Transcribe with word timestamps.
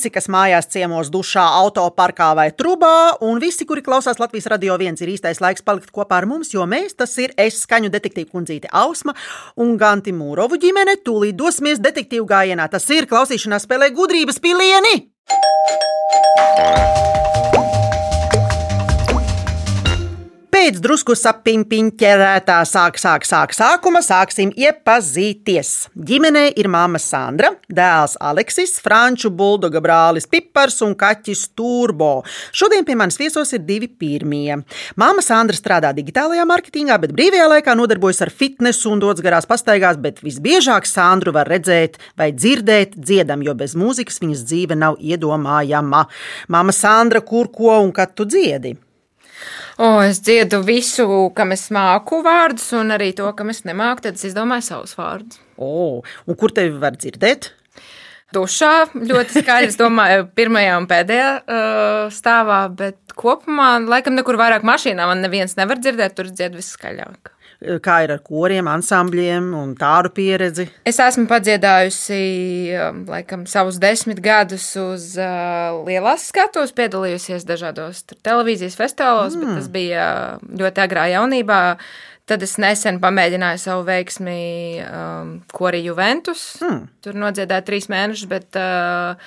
Visi, 0.00 0.08
kas 0.14 0.30
mājās 0.32 0.64
ciemos, 0.72 1.10
dušā, 1.12 1.42
autoparkā 1.58 2.30
vai 2.32 2.46
trubā, 2.56 3.20
un 3.20 3.36
visi, 3.36 3.66
kuri 3.68 3.82
klausās 3.84 4.16
Latvijas 4.16 4.46
radio 4.48 4.78
viens, 4.80 5.02
ir 5.04 5.10
īstais 5.12 5.42
laiks 5.44 5.60
palikt 5.60 5.90
kopā 5.92 6.22
ar 6.22 6.26
mums, 6.30 6.54
jo 6.54 6.64
mēs, 6.64 6.96
tas 6.96 7.12
ir 7.20 7.34
es, 7.36 7.58
skaņu 7.66 7.92
detektīva 7.92 8.32
kundzīte 8.32 8.72
Ausma 8.72 9.12
un 9.60 9.76
Ganti 9.76 10.16
Mūrovu 10.16 10.56
ģimene, 10.62 10.96
tūlīt 11.04 11.36
dosimies 11.36 11.84
detektīvu 11.84 12.24
gājienā. 12.32 12.70
Tas 12.72 12.88
ir 12.96 13.04
klausīšanās 13.12 13.68
spēlē 13.68 13.92
gudrības 13.92 14.40
pilieni! 14.40 14.96
Pēc 20.60 20.76
drusku 20.84 21.14
sapņķerētā 21.16 22.58
sāk, 22.68 22.98
sāk, 23.00 23.24
sāk, 23.24 23.54
sākuma 23.56 24.02
sāksim 24.04 24.50
iepazīties. 24.60 25.70
Ģimenē 25.96 26.42
ir 26.60 26.66
māma 26.68 26.98
Sandra, 27.00 27.54
dēls 27.64 28.18
Aleksis, 28.20 28.74
franču 28.84 29.30
buldoga 29.32 29.80
brālis 29.80 30.28
Pipars 30.28 30.76
un 30.84 30.92
kaķis 31.00 31.46
Turbo. 31.56 32.10
Šodien 32.52 32.84
pie 32.84 32.98
manis 33.00 33.16
viesos 33.16 33.54
ir 33.56 33.62
divi 33.64 33.88
pirmie. 33.88 34.58
Māma 35.00 35.24
Sandra 35.24 35.56
strādā 35.56 35.94
digitālajā 35.96 36.44
mārketingā, 36.52 37.00
bet 37.00 37.16
brīvajā 37.16 37.48
laikā 37.54 37.78
nodarbojas 37.80 38.20
ar 38.28 38.34
fitnesu 38.42 38.92
un 38.92 39.00
dodas 39.00 39.24
garās 39.24 39.48
pastaigās, 39.48 39.96
bet 39.96 40.20
visbiežāk 40.20 40.84
Sandru 40.84 41.32
var 41.38 41.48
redzēt 41.48 41.96
vai 42.20 42.34
dzirdēt 42.36 43.00
dziedam, 43.00 43.40
jo 43.48 43.56
bez 43.56 43.78
mūzikas 43.80 44.20
viņas 44.20 44.44
dzīve 44.52 44.76
nav 44.76 45.00
iedomājama. 45.00 46.04
Māma 46.52 46.76
Sandra, 46.76 47.24
kur 47.24 47.48
ko 47.48 47.80
un 47.80 47.96
kad 47.96 48.12
tu 48.12 48.28
dziedi? 48.28 48.76
O, 49.80 49.92
es 50.04 50.20
dziedu 50.24 50.60
visu, 50.66 51.06
kam 51.36 51.54
es 51.56 51.68
māku 51.74 52.20
vārdus, 52.26 52.68
un 52.76 52.92
arī 52.96 53.12
to, 53.16 53.30
kam 53.38 53.52
es 53.52 53.64
nemāku, 53.68 54.04
tad 54.06 54.20
es 54.20 54.28
izdomāju 54.28 54.66
savus 54.66 54.92
vārdus. 54.98 55.40
O, 55.56 56.02
un 56.26 56.38
kur 56.40 56.54
tevi 56.56 56.76
var 56.82 56.98
dzirdēt? 57.00 57.52
Dušā 58.30 58.74
ļoti 58.94 59.40
skaļi, 59.40 59.72
es 59.72 59.78
domāju, 59.80 60.28
pirmajā 60.38 60.76
un 60.78 60.86
pēdējā 60.90 61.30
uh, 61.40 62.04
stāvā, 62.14 62.60
bet 62.78 63.16
kopumā, 63.18 63.72
laikam, 63.90 64.14
nekur 64.14 64.38
vairāk 64.38 64.62
mašīnā 64.68 65.08
man 65.10 65.24
neviens 65.24 65.56
nevar 65.58 65.82
dzirdēt, 65.82 66.14
tur 66.14 66.30
dzied 66.30 66.54
viskaļāk 66.60 67.34
kā 67.84 67.96
ir 68.04 68.14
ar 68.14 68.20
koriem, 68.24 68.68
ansambļiem 68.70 69.50
un 69.56 69.72
tādu 69.78 70.12
pieredzi? 70.16 70.66
Es 70.88 71.00
esmu 71.02 71.26
padziedājusi 71.30 72.20
um, 72.76 73.02
laikam, 73.10 73.44
savus 73.50 73.80
desmit 73.82 74.22
gadus 74.24 74.70
uz 74.80 75.12
uh, 75.20 75.80
lielās 75.86 76.28
skatuves, 76.32 76.72
piedalījusies 76.76 77.44
dažādos 77.48 78.04
televīzijas 78.20 78.78
festivālos, 78.80 79.36
mm. 79.36 79.44
bet 79.44 79.60
tas 79.60 79.72
bija 79.72 80.06
ļoti 80.48 80.86
agrā 80.86 81.10
jaunībā. 81.14 81.60
Tad 82.30 82.44
es 82.46 82.54
nesen 82.62 83.00
pamēģināju 83.02 83.58
savu 83.58 83.82
veiksmi 83.88 84.40
um, 84.86 85.32
Kori 85.50 85.80
Juventus. 85.82 86.44
Mm. 86.62 86.84
Tur 87.02 87.18
nodziedāju 87.18 87.66
trīs 87.66 87.90
mēnešus, 87.90 88.28
bet 88.30 88.58
uh, 88.60 89.18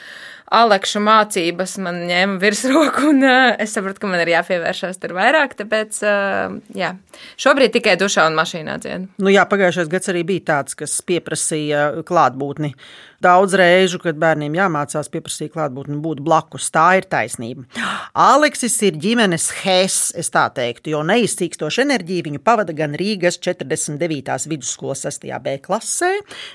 Alekšu 0.52 1.00
mācības 1.04 1.78
man 1.84 2.02
ņēma 2.10 2.38
virsroku, 2.42 3.08
un 3.14 3.24
uh, 3.26 3.54
es 3.64 3.76
sapratu, 3.76 4.04
ka 4.04 4.12
man 4.12 4.22
ir 4.24 4.34
jāpievēršās 4.36 5.00
tur 5.02 5.16
vairāk. 5.18 5.56
Tāpēc, 5.60 6.02
uh, 6.04 6.58
jā, 6.78 6.94
šobrīd 7.40 7.78
tikai 7.78 7.96
dušā 8.02 8.28
un 8.30 8.38
mašīnā 8.38 8.78
dziedu. 8.84 9.10
Nu, 9.24 9.32
jā, 9.34 9.48
pagājušais 9.50 9.92
gads 9.92 10.12
arī 10.14 10.26
bija 10.28 10.48
tāds, 10.52 10.78
kas 10.78 11.00
pieprasīja 11.08 12.04
klātbūtni 12.08 12.74
daudz 13.24 13.56
reižu, 13.58 14.00
kad 14.04 14.18
bērniem 14.20 14.56
jāmācās 14.58 15.10
pieprasīt 15.12 15.54
klātbūtni, 15.54 16.00
būt 16.04 16.22
blakus. 16.26 16.70
Tā 16.74 16.86
ir 17.00 17.08
taisnība. 17.10 17.66
Aleksis 18.34 18.76
ir 18.86 18.98
ģimenes 19.02 19.50
hes, 19.64 19.98
es 20.20 20.32
tā 20.34 20.46
teiktu, 20.54 20.94
jo 20.94 21.04
neizcīkstošu 21.08 21.84
enerģiju 21.86 22.28
viņu 22.28 22.44
pavada 22.44 22.76
gan 22.76 22.98
Rīgas 23.00 23.40
49. 23.44 24.50
vidusskolas 24.52 25.06
6. 25.08 25.30
B 25.44 25.58
klasē, 25.64 26.12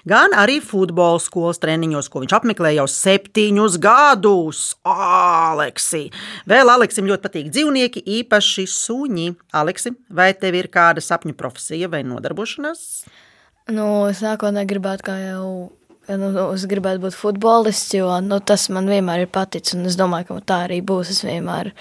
gan 0.08 0.36
arī 0.36 0.58
futbola 0.64 1.20
skolas 1.22 1.60
treniņos, 1.62 2.10
ko 2.12 2.24
viņš 2.24 2.36
apmeklē 2.40 2.74
jau 2.76 2.88
septiņus 2.92 3.78
gadus. 3.78 3.87
Aleksi! 4.88 6.08
Vēl 6.48 6.68
Aleksim 6.72 7.08
ļoti 7.08 7.24
patīk 7.24 7.48
dzīvnieki, 7.54 8.02
īpaši 8.18 8.66
suņi. 8.68 9.30
Aleksi, 9.56 9.94
vai 10.12 10.32
tev 10.36 10.58
ir 10.58 10.68
kāda 10.72 11.00
sapņu 11.04 11.36
profesija 11.38 11.88
vai 11.92 12.02
nodarbošanās? 12.04 12.84
Nu, 13.72 13.86
sākotnēji 14.16 14.70
gribētu, 14.74 15.06
kā 15.08 15.16
jau 15.20 15.48
Nu, 16.08 16.28
es 16.54 16.62
gribētu 16.64 17.02
būt 17.02 17.16
futbolists, 17.18 17.92
jo 17.92 18.08
nu, 18.24 18.38
tas 18.40 18.62
man 18.72 18.86
vienmēr 18.88 19.26
ir 19.26 19.28
paticis. 19.32 19.76
Es 19.90 19.98
domāju, 19.98 20.30
ka 20.30 20.38
tā 20.48 20.58
arī 20.64 20.78
būs. 20.80 21.10
Es 21.12 21.20
vienmēr, 21.26 21.74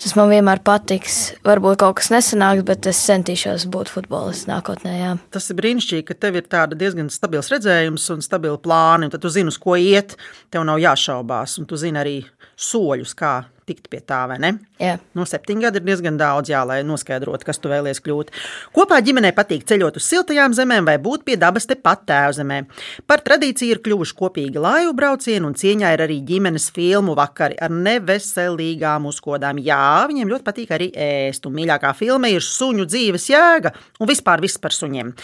tas 0.00 0.16
man 0.16 0.32
vienmēr 0.32 0.62
patiks. 0.64 1.18
Varbūt 1.44 1.82
kaut 1.82 1.98
kas 2.00 2.08
nesanāks, 2.14 2.64
bet 2.70 2.88
es 2.88 3.02
centīšos 3.04 3.68
būt 3.72 3.92
futbolists 3.92 4.48
nākotnē. 4.48 4.96
Jā. 4.96 5.12
Tas 5.36 5.50
ir 5.52 5.60
brīnišķīgi, 5.60 6.06
ka 6.08 6.16
tev 6.16 6.40
ir 6.40 6.48
diezgan 6.80 7.12
stabils 7.12 7.52
redzējums 7.52 8.08
un 8.16 8.24
stabili 8.24 8.56
plāni. 8.64 9.12
Tad 9.12 9.20
tu 9.20 9.32
zini, 9.32 9.52
uz 9.52 9.60
ko 9.60 9.76
iet. 9.76 10.16
Tev 10.48 10.64
nav 10.64 10.80
jāšaubās, 10.80 11.58
un 11.60 11.68
tu 11.68 11.76
zini 11.80 12.00
arī 12.00 12.16
soļus, 12.56 13.12
kā 13.18 13.42
tikt 13.70 13.88
pie 13.92 14.02
tā, 14.02 14.24
vai 14.30 14.40
ne? 14.42 14.52
Jā. 14.80 14.96
No 15.16 15.26
septiņu 15.28 15.64
gadu 15.66 15.80
ir 15.80 15.86
diezgan 15.86 16.18
daudz, 16.20 16.50
jā, 16.50 16.60
lai 16.66 16.80
noskaidrotu, 16.86 17.46
kas 17.46 17.60
tu 17.62 17.70
vēlies 17.70 18.02
kļūt. 18.02 18.32
Kopā 18.74 18.98
ģimenei 19.04 19.32
patīk 19.36 19.66
ceļot 19.68 20.00
uz 20.00 20.06
siltajām 20.08 20.54
zemēm 20.56 20.88
vai 20.88 20.96
būt 21.02 21.26
pie 21.28 21.36
dabas 21.40 21.68
tepat 21.70 22.06
tēvzemē. 22.10 22.62
Par 23.10 23.22
tradīciju 23.26 23.76
ir 23.76 23.82
kļuvuši 23.84 24.16
kopīgi 24.18 24.62
laivu 24.62 24.94
braucieni, 24.96 25.44
un 25.46 25.56
cieņā 25.58 25.92
ir 25.94 26.04
arī 26.06 26.18
ģimenes 26.26 26.70
filmu 26.74 27.14
vakari 27.18 27.58
ar 27.60 27.74
neveselīgām 27.74 29.06
uzkodām. 29.10 29.60
Jā, 29.62 30.06
viņiem 30.10 30.32
ļoti 30.32 30.48
patīk 30.48 30.74
arī 30.76 30.90
ēst, 31.06 31.46
un 31.46 31.56
mīļākā 31.58 31.92
filma 31.98 32.32
ir 32.32 32.44
suņu 32.44 32.88
dzīves 32.90 33.28
jēga 33.30 33.74
un 34.00 34.10
vispār 34.10 34.42
viss 34.42 34.60
par 34.62 34.74
suņiem. 34.74 35.14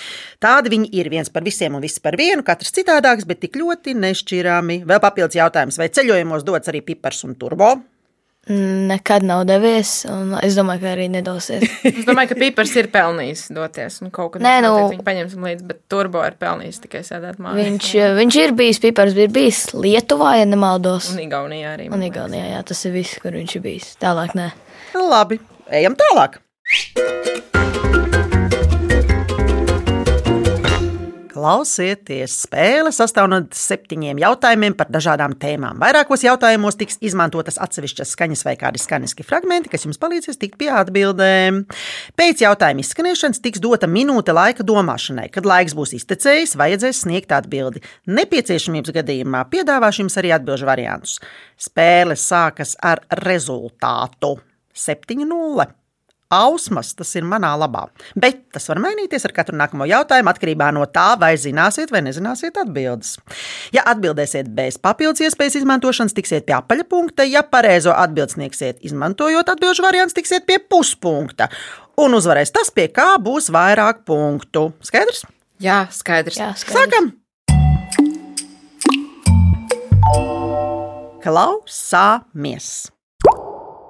Tādi 0.43 0.73
viņi 0.77 0.93
ir 1.01 1.11
viens 1.13 1.33
par 1.33 1.47
visiem 1.47 1.77
un 1.77 1.85
viss 1.85 2.03
par 2.03 2.19
vienu, 2.21 2.45
katrs 2.47 2.75
citādāks, 2.77 3.27
bet 3.29 3.43
tik 3.45 3.59
ļoti 3.61 3.97
nešķirami. 3.99 4.83
Vēl 4.87 5.03
papildus 5.03 5.41
jautājums, 5.41 5.81
vai 5.81 5.91
ceļojumos 5.93 6.47
dodas 6.47 6.73
arī 6.73 6.85
pipars 6.87 7.25
un 7.27 7.39
turbo? 7.41 7.75
Nekad 8.47 9.25
nav 9.27 9.41
devies, 9.49 10.05
un 10.07 10.37
es 10.39 10.55
domāju, 10.55 10.85
ka 10.85 10.93
arī 10.93 11.09
nedosies. 11.11 11.65
es 11.89 12.05
domāju, 12.07 12.31
ka 12.31 12.37
Pīpers 12.39 12.75
ir 12.79 12.89
pelnījis 12.95 13.49
doties. 13.57 13.99
Kaut 14.15 14.39
Nē, 14.39 14.61
nu, 14.63 14.71
viņu 14.93 15.03
paņemsim 15.07 15.49
līdzi, 15.49 15.67
bet 15.67 15.81
Turbo 15.91 16.23
ir 16.23 16.39
pelnījis 16.39 16.79
tikai 16.85 17.03
sēdēt 17.09 17.43
mājās. 17.43 17.59
Viņš, 17.59 17.91
viņš 18.21 18.39
ir 18.45 18.55
bijis, 18.63 18.81
Pīpers 18.87 19.19
ir 19.19 19.35
bijis 19.35 19.65
Lietuvā, 19.75 20.37
ja 20.39 20.47
nemaldos. 20.47 21.11
Un 21.17 21.25
Igaunijā 21.27 21.75
arī. 21.75 21.91
Un 21.91 22.07
Igaunijā, 22.07 22.47
jā, 22.55 22.63
tas 22.71 22.87
ir 22.87 22.95
viss, 23.01 23.19
kur 23.23 23.35
viņš 23.35 23.59
ir 23.59 23.67
bijis. 23.67 23.93
Tālāk 24.03 24.39
nē. 24.39 24.53
Labi, 24.95 25.43
ejam 25.83 25.99
tālāk. 25.99 26.39
Klausieties, 31.37 32.33
spēle 32.47 32.89
sastāv 32.97 33.27
no 33.29 33.43
septiņiem 33.53 34.23
jautājumiem 34.23 34.73
par 34.79 34.89
dažādām 34.89 35.35
tēmām. 35.37 35.77
Vairākos 35.83 36.23
jautājumos 36.25 36.79
tiks 36.81 36.97
izmantotas 37.05 37.59
atsevišķas 37.61 38.15
skaņas 38.17 38.45
vai 38.47 38.55
kādi 38.57 38.81
skaņiski 38.81 39.27
fragmenti, 39.27 39.69
kas 39.69 39.85
jums 39.85 40.01
palīdzēs 40.01 40.41
tikt 40.41 40.57
pie 40.57 40.71
atbildēm. 40.73 41.61
Pēc 42.17 42.41
jautājuma 42.47 42.81
izskanēšanas 42.81 43.45
tiks 43.45 43.61
dota 43.61 43.85
minūte 43.85 44.33
laika 44.33 44.65
domāšanai. 44.65 45.29
Kad 45.35 45.45
laiks 45.45 45.77
būs 45.77 45.93
iztecējis, 46.01 46.57
vajadzēs 46.57 47.05
sniegt 47.05 47.37
atbildi. 47.37 47.85
Nepieciešamības 48.09 48.97
gadījumā 48.97 49.45
piedāvāšu 49.53 50.07
jums 50.07 50.17
arī 50.17 50.33
atbildžu 50.39 50.73
variantus. 50.73 51.19
Spēle 51.61 52.17
sākas 52.17 52.79
ar 52.81 53.05
rezultātu 53.27 54.39
7-0. 54.73 55.69
Ausmas 56.33 56.89
tas 56.99 57.13
ir 57.15 57.23
manā 57.23 57.53
labā, 57.55 57.85
bet 58.19 58.41
tas 58.51 58.65
var 58.67 58.81
mainīties 58.83 59.29
ar 59.29 59.35
katru 59.37 59.55
nākamo 59.61 59.87
jautājumu 59.87 60.33
atkarībā 60.33 60.73
no 60.75 60.83
tā, 60.91 61.13
vai 61.21 61.37
zināsiet 61.39 61.93
vai 61.95 62.01
nezināsiet 62.03 62.59
atbildes. 62.59 63.13
Ja 63.75 63.85
atbildēsiet 63.93 64.51
bez 64.57 64.75
papildus 64.83 65.23
iespējas 65.23 65.61
izmantošanas, 65.61 66.17
tiksiet 66.17 66.49
pie 66.49 66.57
apaļa 66.59 66.89
punkta, 66.91 67.27
ja 67.31 67.45
pareizo 67.47 67.95
atbildi 67.95 68.41
sniegsiet 68.41 68.83
izmantojot 68.87 69.55
atbildžu 69.55 69.87
variants, 69.87 70.17
tiksiet 70.19 70.49
pie 70.51 70.59
puspunkta. 70.59 71.47
Un 72.03 72.19
uzvarēs 72.19 72.51
tas, 72.53 72.73
pie 72.75 72.89
kā 72.91 73.13
būs 73.23 73.47
vairāk 73.55 74.03
punktu. 74.09 74.73
Skaidrs? 74.83 75.23
Jā, 75.63 75.87
skaidrs. 75.95 76.43
Jā, 76.43 76.51
skaidrs. 76.59 76.83
Sākam! 76.83 77.15
Klausāmies! 81.23 82.96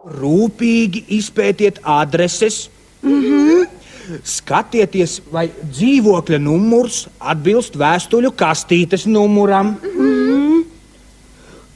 Rūpīgi 0.07 1.03
izpētiet 1.17 1.81
adreses, 1.83 2.69
mm 3.03 3.23
-hmm. 3.23 3.67
skatieties, 4.23 5.21
vai 5.33 5.49
dzīvokļa 5.51 6.39
numurs 6.39 7.07
atbilst 7.19 7.75
vēstuļu 7.75 8.31
kastītes 8.31 9.07
numuram. 9.07 9.77
Mm 9.83 9.91
-hmm. 9.91 10.65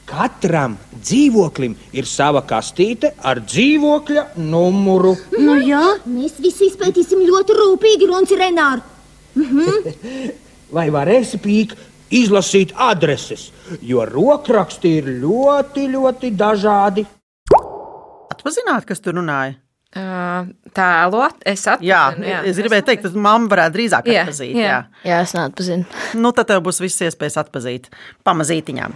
Katram 0.05 0.77
dzīvoklim 1.03 1.75
ir 1.93 2.05
sava 2.05 2.41
kastīte 2.41 3.13
ar 3.23 3.39
dzīvokļa 3.39 4.25
numuru. 4.35 5.15
Nu, 5.39 5.55
jā, 5.55 5.83
mēs 6.05 6.39
visi 6.39 6.67
izpētīsim 6.71 7.19
ļoti 7.27 7.55
rūpīgi, 7.61 8.07
Rons 8.07 8.31
Renārs. 8.31 8.81
Mm 9.35 9.43
-hmm. 9.43 10.31
vai 10.71 10.89
varēsi 10.89 11.37
pīk 11.39 11.75
izlasīt 12.09 12.73
adreses, 12.75 13.51
jo 13.81 14.05
rokraksti 14.05 14.97
ir 14.97 15.05
ļoti, 15.23 15.87
ļoti 15.87 16.31
dažādi. 16.35 17.05
Atpazināt, 18.31 18.87
kas 18.89 18.99
tur 19.03 19.13
runāja? 19.19 19.53
Uh, 19.91 20.47
tēlot, 20.71 21.41
es 21.51 21.65
Jā, 21.67 21.75
atpazinu. 22.13 22.47
es 22.47 22.55
gribēju 22.63 22.85
teikt, 22.87 23.03
ka 23.03 23.09
mamma 23.19 23.51
varētu 23.51 23.75
drīzāk 23.75 24.05
Jā, 24.07 24.21
atpazīt. 24.23 24.55
jā. 24.55 24.63
Jā. 24.63 24.77
Jā, 25.03 25.17
es 25.25 25.33
neatpazinu. 25.35 25.83
Nu, 26.23 26.31
tad 26.37 26.47
tev 26.47 26.61
būs 26.63 26.79
viss 26.79 27.01
iespējas 27.03 27.35
atpazīt 27.43 27.89
pamazītiņām. 28.23 28.91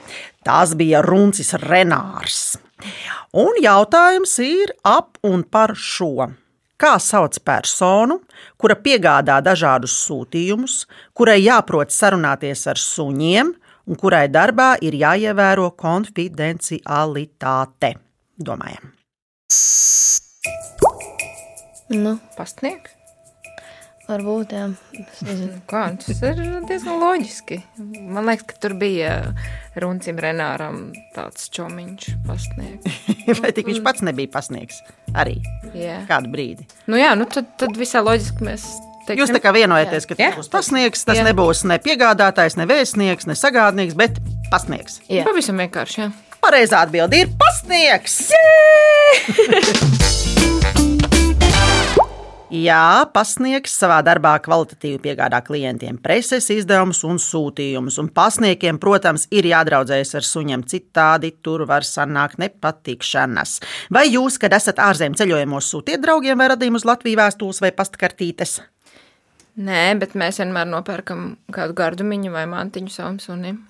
Tās 0.48 0.72
bija 0.80 1.02
Runcis 1.04 1.52
Renārs. 1.66 2.56
Un 3.36 3.52
jautājums 3.60 4.40
ir 4.40 4.72
ap 4.88 5.20
un 5.28 5.44
par 5.44 5.76
šo. 5.76 6.32
Kā 6.80 6.96
sauc 7.00 7.40
personu, 7.44 8.22
kura 8.60 8.76
piegādā 8.80 9.42
dažādus 9.44 9.92
sūtījumus, 10.08 10.86
kurai 11.16 11.40
jāprot 11.44 11.92
sarunāties 11.92 12.68
ar 12.72 12.76
suņiem 12.80 13.52
un 13.88 13.96
kurai 14.00 14.28
darbā 14.32 14.76
ir 14.84 14.94
jāievēro 15.04 15.72
konfidencialitāte? 15.80 17.94
Domājam. 18.40 18.95
Nu, 21.94 22.18
Pastnieks? 22.38 22.92
varbūt, 24.06 24.52
jā. 24.54 24.68
Es 25.02 25.22
nezinu. 25.26 25.56
Kā, 25.72 25.88
tas 25.98 26.20
ir 26.22 26.38
diezgan 26.70 27.00
loģiski. 27.02 27.56
Man 28.06 28.28
liekas, 28.30 28.46
ka 28.52 28.56
tur 28.62 28.76
bija 28.78 29.16
Runcim 29.82 30.20
Renāram 30.22 30.92
tāds 31.16 31.48
čomiņš, 31.56 32.12
pastnieks. 32.28 33.00
Vai 33.42 33.50
tik 33.58 33.66
viņš 33.72 33.82
pats 33.86 34.04
nebija 34.06 34.30
pasniegs? 34.36 34.78
Arī 35.18 35.40
Jā, 35.74 36.04
kādu 36.10 36.30
brīdi. 36.34 36.64
nu, 36.92 36.96
jā 37.02 37.16
nu 37.18 37.26
tad, 37.32 37.46
tad 37.58 37.74
visā 37.80 38.04
loģiski 38.06 38.46
mēs 38.46 38.64
teiksim. 39.08 39.24
Jūs 39.24 39.34
tā 39.34 39.42
kā 39.42 39.50
vienojaties, 39.58 40.06
ka 40.06 40.14
Jā. 40.20 40.30
tas 40.30 40.38
būs 40.44 40.52
pasniegs. 40.54 41.02
Tas 41.10 41.18
Jā. 41.22 41.26
nebūs 41.26 41.60
ne 41.70 41.78
piegādātājs, 41.82 42.60
ne 42.62 42.66
vēstnieks, 42.70 43.26
ne 43.26 43.34
sagādnieks, 43.40 43.98
bet 43.98 44.22
pasniegs. 44.54 44.94
Jā. 45.10 45.26
Pavisam 45.26 45.58
vienkārši, 45.66 45.98
jā. 46.04 46.08
Pareizā 46.46 46.78
atbilde 46.86 47.16
ir 47.26 47.34
pasniegs. 47.42 48.22
Jā, 52.54 53.08
pasniegs 53.10 53.74
savā 53.74 54.04
darbā 54.06 54.36
kvalitatīvi 54.46 55.00
piegādā 55.02 55.40
klientiem 55.42 55.96
preces 55.98 56.46
izdevumus 56.54 57.00
un 57.08 57.18
sūtījumus. 57.18 57.98
Un 58.04 58.12
pasniekiem, 58.14 58.78
protams, 58.82 59.26
ir 59.34 59.48
jādraudzējas 59.50 60.14
ar 60.20 60.28
suņiem, 60.28 60.68
citādi 60.70 61.34
tur 61.42 61.66
var 61.66 61.88
sanākt 61.88 62.38
nepatikšanas. 62.44 63.58
Vai 63.90 64.06
jūs, 64.12 64.38
kad 64.42 64.54
esat 64.54 64.84
ārzemju 64.84 65.18
ceļojumos, 65.24 65.72
sūtiet 65.74 66.06
draugiem 66.06 66.38
vai 66.38 66.52
radījumus 66.54 66.86
uz 66.86 66.90
Latvijas 66.92 67.22
vēstules 67.24 67.66
vai 67.66 67.74
pastkartītes? 67.74 68.60
Nē, 69.56 69.96
bet 69.98 70.14
mēs 70.20 70.38
vienmēr 70.44 70.68
nopērkam 70.68 71.28
kādu 71.56 71.74
gardumiņu 71.80 72.34
vai 72.34 72.44
mantiņu 72.52 72.92
savam 72.92 73.22
sunim. 73.24 73.62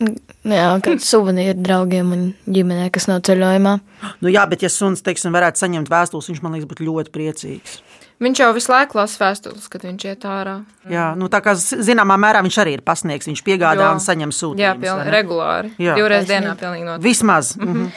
Jā, 0.43 0.71
kāds 0.83 1.07
suvenīri 1.13 1.59
draugiem 1.61 2.09
un 2.11 2.23
ģimenē, 2.49 2.89
kas 2.91 3.05
nav 3.07 3.21
ceļojumā. 3.29 3.77
Nu, 4.19 4.31
jā, 4.33 4.47
bet 4.49 4.65
ja 4.65 4.71
suns, 4.73 5.05
teiksim, 5.05 5.31
varētu 5.37 5.61
saņemt 5.61 5.91
vēstules, 5.93 6.31
viņš 6.33 6.41
man 6.41 6.57
liekas, 6.57 6.71
būtu 6.73 6.89
ļoti 6.89 7.13
priecīgs. 7.13 7.77
Viņš 8.23 8.39
jau 8.39 8.53
visu 8.55 8.71
laiku 8.71 8.97
lasa 8.97 9.19
vēstules, 9.25 9.65
kad 9.69 9.81
viņš 9.83 10.05
iet 10.07 10.23
ārā. 10.23 10.53
Jā, 10.89 11.09
nu, 11.19 11.27
tā 11.27 11.41
kā 11.43 11.51
zināmā 11.59 12.15
mērā 12.17 12.41
viņš 12.45 12.57
arī 12.63 12.77
ir 12.77 12.81
pasniegs. 12.81 13.27
Viņš 13.27 13.41
piegādā 13.43 13.89
Jo. 13.89 13.91
un 13.97 13.99
saņem 13.99 14.31
Jā, 14.31 14.37
sūtījumus. 14.39 14.81
piln, 14.81 14.97
vai 15.01 15.05
ne? 15.05 15.11
regulāri. 15.11 15.71
Jā. 15.77 15.89
Jā. 15.89 15.95
Divreiz 15.99 16.23
Taisnība. 16.27 16.41
dienā 16.45 16.55
pilnīgi 16.61 16.85
noteikti. 16.85 17.03
Vismaz. 17.09 17.55
Mm 17.57 17.73
-hmm. 17.73 17.89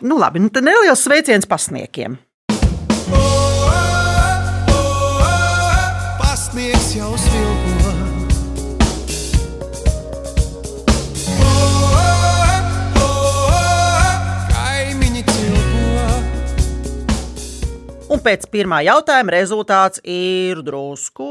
Nu, 0.00 0.18
labi, 0.18 0.38
nu, 0.38 0.48
tad 0.48 0.64
neliels 0.64 1.02
sveiciens 1.04 1.46
pasniekiem. 1.46 2.18
Pēc 18.28 18.44
pirmā 18.52 18.82
jautājuma 18.84 19.32
rezultāts 19.32 20.02
ir 20.04 20.58
drusku 20.60 21.28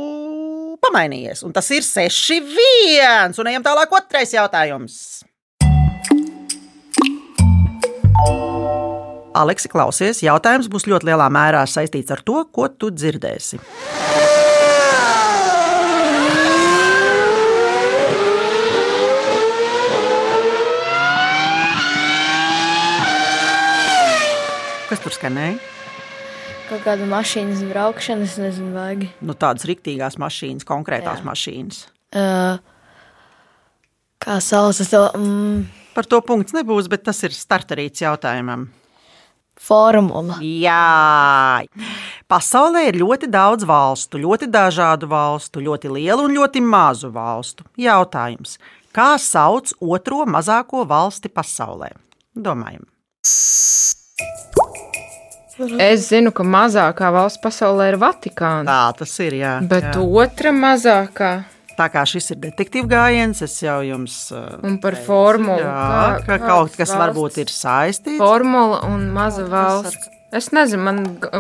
pamainījies. 0.82 1.44
Un 1.46 1.54
tas 1.54 1.70
ir 1.76 1.86
6-1. 1.86 3.38
Un 3.38 3.50
ejam 3.52 3.66
tālāk, 3.66 3.94
otrais 3.94 4.34
jautājums. 4.34 5.22
Aleksi, 9.38 9.70
klausies, 9.70 10.24
jautājums 10.26 10.72
būs 10.74 10.88
ļoti 10.90 11.12
lielā 11.12 11.30
mērā 11.30 11.62
saistīts 11.70 12.16
ar 12.16 12.26
to, 12.26 12.42
ko 12.50 12.66
tu 12.74 12.90
dzirdēsi. 12.90 13.62
Kas 24.88 25.04
tur 25.04 25.14
skanēja? 25.14 25.77
Kaut 26.68 26.84
kāda 26.84 27.06
mašīnas 27.08 27.62
braukšana, 27.70 28.26
es 28.28 28.36
nezinu, 28.42 28.74
vajag. 28.76 29.06
Nu, 29.24 29.36
tādas 29.40 29.64
riktīgās 29.70 30.18
mašīnas, 30.20 30.68
konkrētās. 30.68 31.22
Jā. 31.22 31.28
mašīnas. 31.28 31.84
Uh, 32.12 32.60
kā 34.24 34.40
sauc 34.44 34.80
to 34.92 35.04
mm, 35.16 35.62
Par 35.98 36.06
to 36.06 36.20
punkts 36.22 36.54
nebūs, 36.54 36.86
bet 36.92 37.08
tas 37.08 37.24
ir 37.26 37.34
starterīts 37.34 38.04
jautājumam. 38.04 38.68
formula? 39.58 40.36
Jā, 40.46 41.64
pasaulē 42.30 42.84
ir 42.92 43.00
ļoti 43.02 43.32
daudz 43.34 43.66
valstu, 43.66 44.20
ļoti 44.22 44.46
dažādu 44.54 45.10
valstu, 45.10 45.64
ļoti 45.66 45.90
lielu 45.96 46.28
un 46.28 46.36
ļoti 46.38 46.62
mazu 46.62 47.10
valstu. 47.10 47.66
Jautājums, 47.82 48.60
kā 48.94 49.16
sauc 49.18 49.74
otro 49.82 50.22
mazāko 50.30 50.86
valsti 50.86 51.34
pasaulē? 51.34 51.90
Domājam. 52.38 52.86
Es 55.80 56.08
zinu, 56.10 56.32
ka 56.32 56.44
mazākā 56.44 57.12
valsts 57.16 57.42
pasaulē 57.42 57.90
ir 57.94 57.98
Vatikāna. 58.02 58.66
Tā 58.68 58.98
tas 59.00 59.14
ir. 59.26 59.34
Jā, 59.42 59.54
Bet 59.68 59.94
jā. 59.94 60.02
otra 60.24 60.52
mazākā, 60.54 61.32
Tā 61.78 61.86
kā 61.94 62.02
šis 62.10 62.32
ir 62.34 62.38
detektīvs 62.42 62.88
gājiens, 62.90 63.40
es 63.46 63.54
jau 63.62 63.76
jums 63.86 64.32
uh, 64.34 64.58
un 64.66 64.80
par 64.82 64.96
formulu. 65.06 65.60
jā, 65.62 65.74
kā- 66.26 66.26
ka 66.26 66.38
kaut 66.42 66.72
kas 66.76 66.90
valstis? 66.90 67.02
varbūt 67.04 67.38
ir 67.44 67.52
saistīts. 67.54 68.18
Formula 68.18 68.80
un 68.90 69.04
maza 69.14 69.44
valsts. 69.46 70.10
Es 70.36 70.50
nezinu, 70.52 70.84
man, 70.84 70.98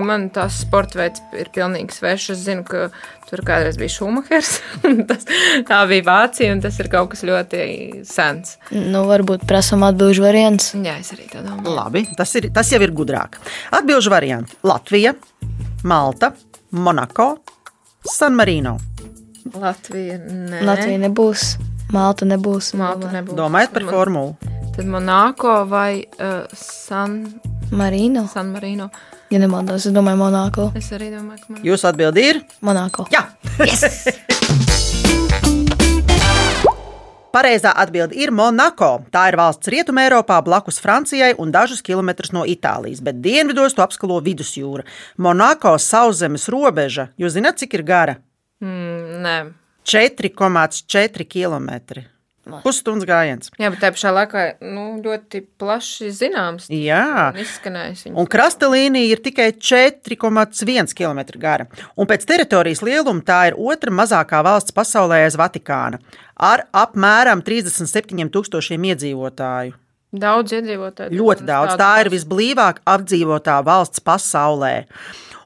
man 0.07 0.29
tās 0.31 0.61
sporta 0.63 1.01
veids 1.01 1.19
ir 1.35 1.49
pilnīgi 1.51 1.91
svešs. 1.91 2.29
Es 2.37 2.43
zinu, 2.45 2.63
ka 2.67 2.85
tur 3.27 3.41
kādreiz 3.43 3.75
bija 3.79 3.91
Šumahers, 3.91 4.51
un 4.87 5.01
tas, 5.09 5.25
tā 5.67 5.81
bija 5.89 6.05
Vācija, 6.07 6.53
un 6.55 6.61
tas 6.63 6.77
ir 6.79 6.87
kaut 6.91 7.11
kas 7.11 7.25
ļoti 7.27 7.59
sens. 8.07 8.55
Nu, 8.71 9.03
varbūt 9.09 9.43
prasām 9.49 9.83
atbildžu 9.87 10.23
variants. 10.23 10.69
Jā, 10.79 10.95
es 11.03 11.11
arī 11.15 11.27
tā 11.33 11.43
domāju. 11.43 11.73
Labi, 11.75 12.05
tas, 12.15 12.31
ir, 12.39 12.47
tas 12.55 12.71
jau 12.71 12.79
ir 12.83 12.95
gudrāk. 12.95 13.35
Atbilžu 13.75 14.13
varianti- 14.13 14.55
Latvija, 14.71 15.17
Malta, 15.83 16.31
Monako, 16.71 17.33
San 18.07 18.39
Marino. 18.39 18.77
Latvija, 19.51 20.15
nē. 20.23 20.63
Latvija 20.63 21.03
nebūs, 21.03 21.57
Malta 21.91 22.27
nebūs. 22.27 22.71
Malta 22.79 23.11
nebūs. 23.11 23.35
Domājot 23.35 23.75
par 23.75 23.91
formulu. 23.91 24.55
Tad 24.77 24.87
Monako 24.87 25.59
vai 25.67 25.91
uh, 26.03 26.47
San, 26.55 27.19
Marino. 27.35 27.56
San 28.27 28.51
Marino. 28.51 28.89
Ja 29.29 29.39
nemaldos, 29.39 29.85
es 29.85 29.93
domāju, 29.93 30.17
Monako. 30.21 30.71
Es 30.75 30.91
arī 30.95 31.11
domāju, 31.11 31.41
ka 31.43 31.53
man 31.53 31.63
Jūsu 31.67 31.87
atbildi 31.89 32.21
ir 32.29 32.41
Monako. 32.61 33.07
Jā, 33.11 33.27
Pareizā 37.37 37.69
atbilde 37.75 38.15
ir 38.17 38.31
Monako. 38.33 39.03
Tā 39.13 39.27
ir 39.29 39.37
valsts 39.37 39.69
rietumē 39.69 40.07
Eiropā, 40.07 40.39
blakus 40.41 40.79
Francijai 40.81 41.35
un 41.37 41.51
dažus 41.53 41.83
kilometrus 41.85 42.31
no 42.33 42.45
Itālijas, 42.49 43.03
bet 43.03 43.19
dienvidos 43.21 43.75
to 43.77 43.83
apskalo 43.83 44.17
vidusjūra. 44.25 44.87
Monako 45.21 45.75
sauszemes 45.77 46.47
robeža, 46.49 47.11
jūs 47.19 47.35
zināt, 47.37 47.59
cik 47.61 47.77
ir 47.77 47.83
gara? 47.85 48.15
mm, 48.63 49.21
nē. 49.27 49.37
4,4 49.87 51.27
km. 51.29 51.69
Pusstundas 52.63 53.07
gājiens. 53.07 53.51
Jā, 53.59 53.71
bet 53.73 53.81
tā 53.83 53.91
pašā 53.95 54.11
laikā 54.15 54.43
nu, 54.65 54.85
ļoti 55.03 55.43
plaši 55.59 56.11
zināms. 56.15 56.67
Jā. 56.73 57.31
Izskanējis. 57.37 58.05
Un 58.13 58.29
krasta 58.29 58.69
līnija 58.71 59.15
ir 59.15 59.23
tikai 59.23 59.49
4,1 59.55 60.95
km 60.97 61.23
gara. 61.41 61.67
Un 61.95 62.09
pēc 62.09 62.27
teritorijas 62.29 62.83
lieluma 62.85 63.25
tā 63.27 63.41
ir 63.51 63.59
otra 63.59 63.93
mazākā 63.93 64.43
valsts 64.45 64.75
pasaulē 64.75 65.23
aiz 65.25 65.37
Vatikāna, 65.39 66.01
ar 66.35 66.67
apmēram 66.75 67.43
37,000 67.45 68.89
iedzīvotāju. 68.93 69.77
Daudz 70.17 70.53
iedzīvotāju. 70.55 71.11
Ļoti 71.19 71.47
daudz. 71.47 71.73
Tā 71.79 71.93
ir 71.99 72.09
visblīvāk 72.13 72.79
apdzīvotā 72.87 73.57
valsts 73.67 73.99
pasaulē. 74.03 74.85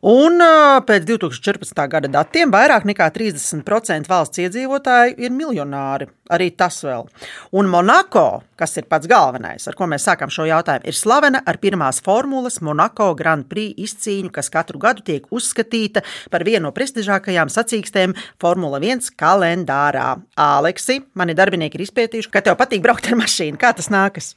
Un 0.01 0.41
pēc 0.81 1.03
2014. 1.05 1.77
gada 1.85 2.09
datiem 2.09 2.49
vairāk 2.49 2.87
nekā 2.89 3.05
30% 3.13 4.09
valsts 4.09 4.41
iedzīvotāju 4.41 5.13
ir 5.21 5.29
miljonāri. 5.35 6.07
Arī 6.33 6.47
tas 6.57 6.79
vēl. 6.81 7.05
Un 7.53 7.69
Monako, 7.69 8.41
kas 8.57 8.73
ir 8.81 8.87
pats 8.89 9.05
galvenais, 9.05 9.67
ar 9.69 9.77
ko 9.77 9.85
mēs 9.85 10.07
sākam 10.07 10.33
šo 10.33 10.47
jautājumu, 10.49 10.89
ir 10.89 10.97
slavena 10.97 11.43
ar 11.45 11.61
pirmās 11.61 12.01
formulas 12.01 12.57
Monako 12.65 13.11
Grand 13.19 13.45
Prix 13.51 13.77
izcīņu, 13.77 14.33
kas 14.33 14.49
katru 14.49 14.81
gadu 14.81 15.05
tiek 15.05 15.29
uzskatīta 15.29 16.01
par 16.33 16.47
vienu 16.49 16.65
no 16.65 16.73
prestižākajām 16.73 17.53
sacīkstēm 17.53 18.17
Formula 18.41 18.81
1 18.81 19.13
kalendārā. 19.21 20.15
Aleksi, 20.33 21.03
mani 21.13 21.37
darbinieki 21.37 21.77
ir 21.77 21.85
izpētījuši, 21.85 22.33
ka 22.33 22.41
tev 22.41 22.57
patīk 22.57 22.81
braukt 22.81 23.11
ar 23.11 23.21
mašīnu. 23.21 23.61
Kā 23.61 23.75
tas 23.77 23.93
nākas? 23.93 24.33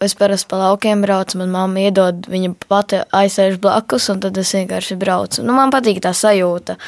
Es 0.00 0.14
parasti 0.14 0.46
pa 0.50 0.60
laukiem 0.60 1.02
braucu, 1.02 1.40
man 1.40 1.50
mamma 1.50 1.86
iedod, 1.88 2.28
viņa 2.30 2.52
pati 2.70 3.00
aizsēž 3.18 3.56
blakus, 3.62 4.06
un 4.12 4.20
tad 4.22 4.36
es 4.38 4.52
vienkārši 4.54 4.96
braucu. 4.98 5.42
Nu, 5.42 5.56
man 5.56 5.72
patīk 5.74 5.98
tā 6.04 6.12
sajūta. 6.14 6.78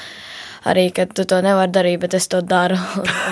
Arī, 0.71 0.91
kad 0.93 1.15
tu 1.17 1.25
to 1.25 1.39
nevari 1.41 1.73
darīt, 1.73 2.03
bet 2.03 2.15
es 2.15 2.29
to 2.29 2.43
daru. 2.45 2.77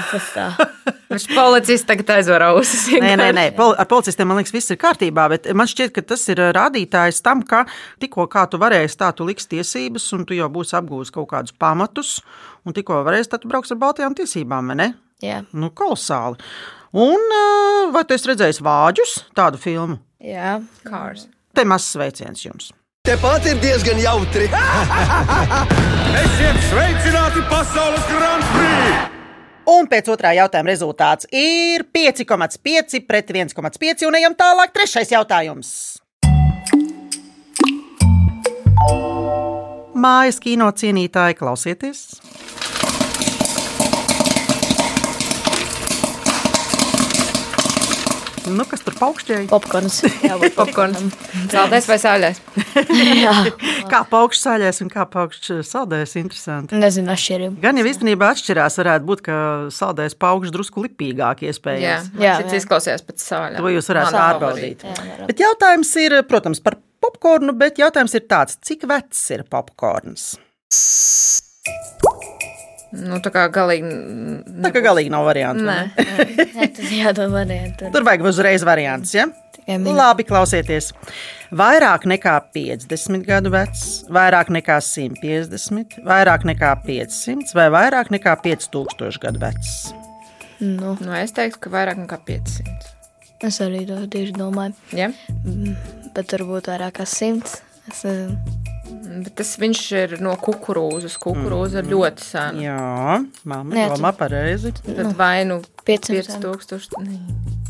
Viņš 1.13 1.27
policists 1.31 1.87
tagad 1.87 2.11
aizver 2.17 2.43
ausis. 2.49 2.87
Nē, 2.91 3.13
nē, 3.21 3.29
nē. 3.37 3.45
Pol 3.57 3.75
ar 3.79 3.87
policistiem 3.91 4.31
man 4.31 4.41
liekas, 4.41 4.55
viss 4.57 4.73
ir 4.75 4.81
kārtībā, 4.81 5.29
bet 5.33 5.47
man 5.57 5.69
šķiet, 5.71 5.93
ka 5.95 6.03
tas 6.15 6.25
ir 6.33 6.41
rādītājs 6.57 7.21
tam, 7.23 7.45
ka 7.47 7.63
tikko 8.03 8.27
kā 8.33 8.49
tu 8.51 8.59
varēsi, 8.59 8.99
tā 8.99 9.13
tu 9.15 9.29
liks 9.29 9.47
tiesības, 9.53 10.09
un 10.17 10.25
tu 10.27 10.37
jau 10.37 10.49
būsi 10.53 10.75
apgūlis 10.81 11.13
kaut 11.15 11.29
kādus 11.31 11.55
pamatus, 11.55 12.17
un 12.67 12.77
tikko 12.77 13.05
varēsi, 13.07 13.31
tad 13.35 13.45
tu 13.45 13.53
brauks 13.53 13.77
ar 13.77 13.81
baltajām 13.85 14.17
tiesībām, 14.19 14.73
vai 14.73 14.81
ne? 14.83 14.89
Jā, 15.23 15.43
Nu, 15.53 15.73
kolosāli. 15.75 16.39
Un 16.97 17.21
ā, 17.37 17.47
vai 17.93 18.01
tu 18.09 18.17
esi 18.17 18.31
redzējis 18.31 18.63
vāģus 18.65 19.17
tādu 19.37 19.61
filmu? 19.61 19.99
jā. 20.25 20.59
Kārs. 20.87 21.27
Te 21.53 21.65
mazs 21.69 21.91
sveiciens 21.93 22.41
jums. 22.45 22.71
Tepat 23.05 23.47
ir 23.51 23.59
diezgan 23.61 23.99
jautri. 24.01 24.49
Esiet 26.23 26.59
sveicināti 26.69 27.45
pasaules 27.51 28.05
Grand 28.09 28.51
Prix! 28.55 29.15
Un 29.69 29.89
pēc 29.91 30.09
otrā 30.09 30.33
jautājuma 30.39 30.71
rezultāts 30.71 31.29
ir 31.29 31.85
5,5 31.93 33.03
pret 33.09 33.33
1,5. 33.37 34.07
Un 34.09 34.17
ejam 34.17 34.37
tālāk. 34.39 34.73
Trešais 34.73 35.13
jautājums. 35.13 35.73
Mājas 39.99 40.39
kino 40.41 40.71
cienītāji, 40.73 41.37
klausieties! 41.37 42.07
Nu, 48.55 48.65
kas 48.69 48.83
tur 48.87 48.95
paukšķēja? 48.99 49.47
Popkorns. 49.51 50.01
Jā, 50.29 50.37
Popkorns. 50.57 51.03
Saldēs 51.53 51.89
vai 51.91 51.99
sāļais? 52.03 52.41
Jā, 53.25 53.35
Kā 53.91 54.03
paukšs 54.09 54.43
sāļais 54.47 54.81
un 54.85 54.91
kā 54.93 55.05
paukšs 55.11 55.63
saldējs, 55.69 56.17
interesanti. 56.21 56.79
nezinu, 56.81 57.13
atšķirību. 57.15 57.61
Gan 57.65 57.81
jau 57.81 57.87
īstenībā 57.91 58.33
atšķirās, 58.35 58.79
varētu 58.83 59.09
būt, 59.09 59.23
ka 59.29 59.39
saldējs 59.75 60.19
paukšs 60.21 60.55
drusku 60.55 60.85
lipīgāk 60.87 61.45
Jā, 61.45 61.53
iespējams. 61.55 62.11
Jā, 62.21 62.35
šis 62.43 62.57
jā. 62.57 62.63
izklausījās 62.63 63.07
pēc 63.09 63.25
sāļa. 63.29 63.63
To 63.63 63.73
jūs 63.75 63.91
varētu 63.93 64.17
pārbaudīt. 64.19 64.85
Jā. 64.89 65.29
Bet 65.31 65.45
jautājums 65.45 65.95
ir, 66.05 66.19
protams, 66.29 66.63
par 66.65 66.79
popkornu, 67.05 67.55
bet 67.59 67.81
jautājums 67.81 68.17
ir 68.19 68.27
tāds, 68.31 68.59
cik 68.65 68.89
vecs 68.91 69.25
ir 69.37 69.47
popkorns? 69.49 70.33
Nu, 72.93 73.19
tā 73.21 73.29
kā 73.35 73.43
galīgi. 73.53 73.89
Tā 74.65 74.71
kā 74.73 74.81
galīgi 74.81 75.11
nav 75.13 75.27
variantu. 75.29 75.67
vai 75.69 75.91
Nē. 75.93 76.07
ne? 76.09 76.47
Nē, 76.57 76.69
tas 76.77 76.93
jādod 76.95 77.35
variantu. 77.35 77.91
Tur 77.93 78.07
vajag 78.07 78.25
uzreiz 78.31 78.65
variants. 78.65 79.13
Ja? 79.17 79.27
Labi, 79.69 80.25
klausieties. 80.25 80.95
Vairāk 81.53 82.07
nekā 82.09 82.39
50 82.57 83.27
gadu 83.29 83.53
vecs, 83.53 83.83
vairāk 84.09 84.49
nekā 84.53 84.79
150, 84.81 85.99
vairāk 86.09 86.47
nekā 86.49 86.71
500 86.87 87.53
vai 87.57 87.67
vairāk 87.77 88.09
nekā 88.15 88.33
5000 88.47 89.21
gadu 89.21 89.43
vecs. 89.45 89.75
Nu, 90.61 90.97
Nu, 91.01 91.13
es 91.15 91.37
teiktu, 91.37 91.61
ka 91.67 91.71
vairāk 91.77 92.01
nekā 92.01 92.19
500. 92.25 92.95
es 93.45 93.61
arī 93.61 93.85
to 93.87 94.01
tieši 94.09 94.33
domāju. 94.33 94.75
Ja? 94.97 95.13
Bet 96.17 96.33
varbūt 96.33 96.73
vairāk 96.73 96.97
kā 97.03 97.07
simts. 97.07 97.61
Es 97.89 98.03
nezinu. 98.05 98.68
Bet 99.25 99.35
tas 99.41 99.51
viņš 99.61 99.81
ir 100.03 100.15
no 100.25 100.35
kukurūzas. 100.41 101.17
Kukurūza 101.23 101.83
ir 101.83 101.89
ļoti 101.93 102.25
sena. 102.25 102.63
Jā, 102.63 103.19
mamma 103.49 103.89
domā 103.95 104.13
pareizi. 104.17 104.73
Tad 104.85 105.13
vai 105.19 105.45
nu 105.49 105.61
500. 105.89 106.39
5000. 106.43 106.99
Nē. 107.05 107.19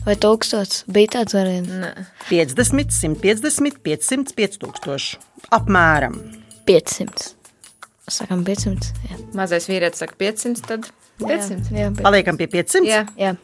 Vai 0.07 0.15
tūkstots 0.21 0.85
bija 0.89 1.15
tāds 1.19 1.35
variants? 1.37 1.73
Nē. 1.83 1.91
50, 2.31 2.93
150, 2.95 3.81
500, 3.85 4.35
5000. 4.39 5.19
Apmēram. 5.59 6.17
500. 6.69 7.35
Sakām 8.09 8.41
500. 8.47 8.93
Jā, 9.11 9.19
Mazais 9.37 9.67
vīrietis 9.69 10.01
saka 10.01 10.17
500, 10.17 10.63
tad 10.65 10.87
500. 11.21 11.69
Jā, 11.75 11.83
jā, 11.85 11.91
bet- 11.93 12.05
Paliekam 12.07 12.39
pie 12.41 12.47
500. 12.55 12.89
Jā, 12.89 13.03
jā. 13.21 13.35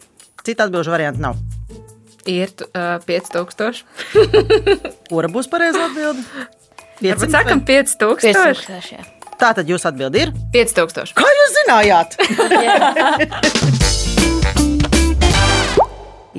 Cita 0.45 0.65
atbildžu 0.69 0.93
varianta 0.95 1.21
nav. 1.21 1.37
ir 2.27 2.49
uh, 2.73 2.97
5000. 3.05 3.85
Kura 5.11 5.29
būs 5.29 5.49
pareizā 5.53 5.85
atbilde? 5.91 6.25
Varbūt 7.01 7.27
500 7.27 7.31
sakam 7.35 7.59
vai- 7.59 7.67
5000. 7.83 8.21
5000. 8.23 8.93
jā. 8.95 9.03
Tā 9.41 9.51
tad 9.59 9.67
jūs 9.69 9.85
atbildi 9.89 10.21
ir. 10.27 10.31
5000. 10.55 11.13
Kā 11.19 11.27
jūs 11.41 11.51
zinājāt? 11.59 12.11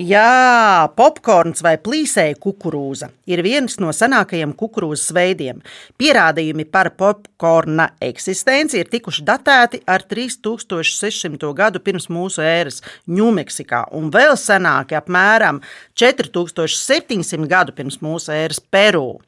Jā, 0.06 0.86
popkorns 0.94 1.64
vai 1.66 1.78
plīsēja 1.82 2.36
kukurūza 2.42 3.08
ir 3.32 3.40
viens 3.46 3.78
no 3.82 3.94
senākajiem 3.96 4.52
kukurūzas 4.58 5.14
veidiem. 5.16 5.62
Pierādījumi 5.98 6.66
par 6.70 6.92
popkorna 7.00 7.88
eksistenci 8.04 8.82
ir 8.82 8.92
tikuši 8.92 9.24
datēti 9.26 9.80
ar 9.90 10.06
3600 10.06 11.54
gadu 11.58 11.82
pirms 11.82 12.10
mūsu 12.12 12.44
ēras 12.46 12.84
Ņūmeksikā 13.10 13.86
un 13.98 14.12
vēl 14.14 14.36
senāki 14.38 15.00
apmēram 15.00 15.64
4700 15.98 17.50
gadu 17.50 17.74
pirms 17.74 18.02
mūsu 18.04 18.36
ēras 18.36 18.62
Peru. 18.62 19.24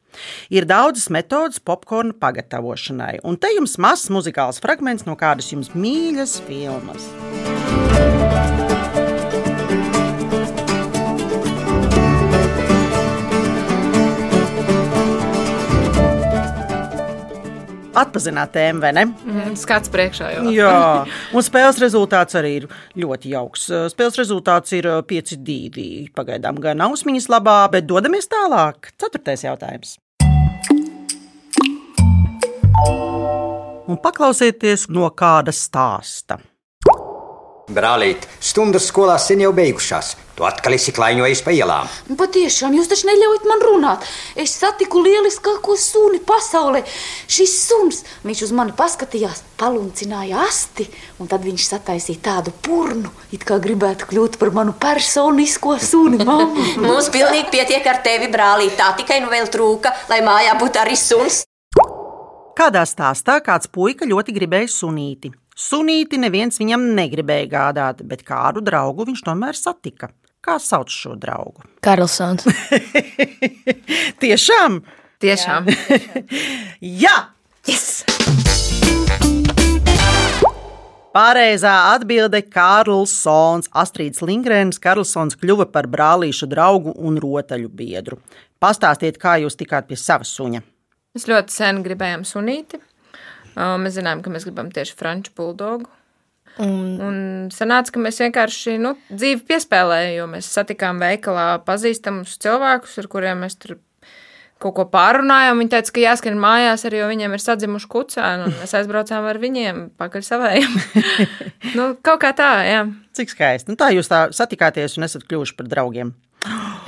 Ir 0.53 0.67
daudzas 0.69 1.10
metodes 1.13 1.63
popkorna 1.63 2.13
pagatavošanai, 2.22 3.17
un 3.24 3.39
te 3.39 3.55
jums 3.55 3.79
mazs 3.81 4.12
muzikāls 4.13 4.62
fragments 4.62 5.07
no 5.10 5.17
kādas 5.17 5.53
jums 5.55 5.74
mīļas 5.74 6.41
filmas. 6.46 7.13
Atpazināt 17.98 18.51
tēmu, 18.54 18.82
vai 18.84 18.92
ne? 18.94 19.06
Mm, 19.10 19.56
Skats 19.58 19.89
priekšā 19.94 20.32
jau. 20.36 20.44
Jā, 20.54 20.74
un 21.34 21.46
spēles 21.46 21.80
rezultāts 21.82 22.38
arī 22.38 22.51
ir 22.62 22.68
ļoti 23.00 23.32
jauks. 23.34 23.68
Spēles 23.94 24.20
rezultāts 24.22 24.75
ir 24.77 24.89
5-2. 25.10 25.88
Pagaidām 26.18 26.62
gan 26.62 26.84
ausmiņas 26.86 27.30
labā, 27.34 27.60
bet 27.74 27.88
dodamies 27.89 28.30
tālāk. 28.30 28.92
Ceturtais 29.01 29.46
jautājums. 29.48 29.98
Un 33.88 33.98
paklausieties 34.04 34.89
no 34.94 35.10
kāda 35.16 35.54
stāsta. 35.56 36.38
Brālīt, 37.67 38.24
stundas 38.39 38.86
skolā 38.88 39.17
sen 39.19 39.41
jau 39.43 39.50
beigušās. 39.51 40.13
Tu 40.38 40.45
atkal 40.47 40.77
esi 40.77 40.93
klaiņojis 40.95 41.41
pa 41.43 41.51
ielām. 41.51 41.88
Nu, 42.07 42.15
Patiešām, 42.15 42.75
jūs 42.77 42.88
taču 42.88 43.09
neļaujat 43.09 43.47
man 43.50 43.63
runāt. 43.65 44.03
Es 44.39 44.53
satiku 44.55 45.01
lieliskāko 45.03 45.74
suni 45.75 46.21
pasaulē. 46.24 46.83
Šis 47.27 47.55
suns, 47.65 48.03
viņš 48.24 48.43
uz 48.45 48.53
mani 48.55 48.71
paskatījās, 48.77 49.41
paluncināja 49.59 50.45
asti, 50.45 50.86
un 51.19 51.27
tad 51.27 51.43
viņš 51.43 51.65
sataisīja 51.74 52.21
tādu 52.29 52.53
purnu, 52.63 53.12
it 53.36 53.43
kā 53.50 53.57
gribētu 53.59 54.07
kļūt 54.13 54.38
par 54.39 54.53
manu 54.55 54.75
personisko 54.77 55.75
suni. 55.83 56.21
Mums 56.86 57.09
pilnīgi 57.12 57.50
pietiek 57.51 57.89
ar 57.89 58.00
tevi, 58.05 58.29
brālī. 58.31 58.69
Tā 58.77 58.93
tikai 59.01 59.19
nu 59.25 59.33
vēl 59.33 59.50
trūka, 59.51 59.91
lai 60.13 60.21
mājā 60.24 60.55
būtu 60.62 60.86
arī 60.86 60.95
suns. 60.95 61.41
Kādā 62.55 62.86
stāstā 62.88 63.41
kāds 63.43 63.67
puika 63.67 64.07
ļoti 64.07 64.38
gribēja 64.38 64.71
sunīti. 64.71 65.33
Sunīti 65.57 66.19
neviens 66.21 66.59
viņam 66.61 66.83
negribēja 66.93 67.47
gādāt, 67.49 68.03
bet 68.05 68.21
kādu 68.21 68.61
draugu 68.61 69.07
viņš 69.07 69.23
tomēr 69.25 69.57
satika. 69.57 70.11
Kā 70.45 70.59
sauc 70.61 70.91
šo 70.93 71.15
draugu? 71.17 71.65
Karlsons. 71.85 72.45
Tiešām! 74.21 74.83
Tiešām. 75.17 75.65
Jā! 77.03 77.15
Yes! 77.65 78.05
Pareizā 81.17 81.73
atbilde- 81.95 82.43
Kārlsons. 82.55 83.71
Astrīds 83.73 84.21
Lingrēns 84.21 84.77
Karlsons 84.77 85.39
kļuva 85.41 85.65
par 85.73 85.89
brālīšu 85.89 86.45
draugu 86.53 86.93
un 87.01 87.17
rotaļu 87.17 87.73
biedru. 87.73 88.21
Pastāstiet, 88.61 89.17
kā 89.17 89.39
jūs 89.41 89.57
tikāt 89.57 89.89
pie 89.89 89.97
sava 89.97 90.21
suņa. 90.21 90.61
Mēs 91.17 91.25
ļoti 91.25 91.49
sen 91.49 91.81
gribējām 91.81 92.21
sunīti. 92.29 92.77
Mēs 93.57 93.97
zinājām, 93.97 94.21
ka 94.21 94.33
mēs 94.33 94.45
gribam 94.45 94.69
tieši 94.73 94.97
franču 94.99 95.33
buldogu. 95.37 95.89
Un, 96.61 96.85
Un 97.01 97.17
sanāca, 97.53 97.93
ka 97.93 98.01
mēs 98.01 98.17
vienkārši 98.21 98.77
nu, 98.81 98.95
dzīvi 99.11 99.43
piespēlējām, 99.49 100.13
jo 100.17 100.29
mēs 100.31 100.47
satikām 100.49 101.01
veikalā 101.01 101.59
pazīstamus 101.65 102.37
cilvēkus, 102.41 102.95
ar 102.97 103.09
kuriem 103.11 103.43
mēs 103.45 103.59
tur 103.61 103.75
kaut 104.61 104.73
ko 104.77 104.85
pārunājām. 104.89 105.61
Viņi 105.61 105.73
teica, 105.75 105.93
ka 105.93 106.03
jāskrien 106.03 106.39
mājās, 106.41 106.85
arī 106.89 107.01
jo 107.03 107.09
viņiem 107.11 107.35
ir 107.37 107.43
sadzimuši 107.43 107.91
kucēni, 107.93 108.49
mēs 108.61 108.73
aizbraucām 108.79 109.27
ar 109.29 109.41
viņiem 109.41 109.83
pakaļ 110.01 110.25
savējiem. 110.31 110.79
nu, 111.77 111.91
kaut 112.05 112.23
kā 112.25 112.33
tā, 112.37 112.51
jā. 112.65 112.81
Cik 113.17 113.33
skaisti. 113.33 113.73
Nu, 113.73 113.77
tā 113.79 113.91
jūs 113.93 114.09
tā 114.09 114.27
satikāties 114.35 114.97
un 114.97 115.05
esat 115.09 115.27
kļuvuši 115.29 115.57
par 115.59 115.69
draugiem. 115.73 116.13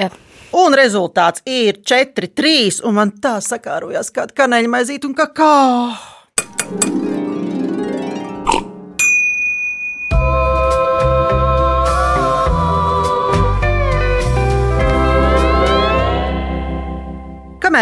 jā. 0.02 0.10
Un 0.58 0.74
rezultāts 0.74 1.44
ir 1.46 1.78
4, 1.86 2.32
3, 2.34 2.80
un 2.90 2.96
man 2.98 3.12
tā 3.22 3.36
sakārojās 3.46 4.10
kāda 4.16 4.34
kanēļa 4.34 4.72
maizīte 4.74 5.06
un 5.06 5.14
kakao. 5.18 5.92
Kamēr 6.70 6.84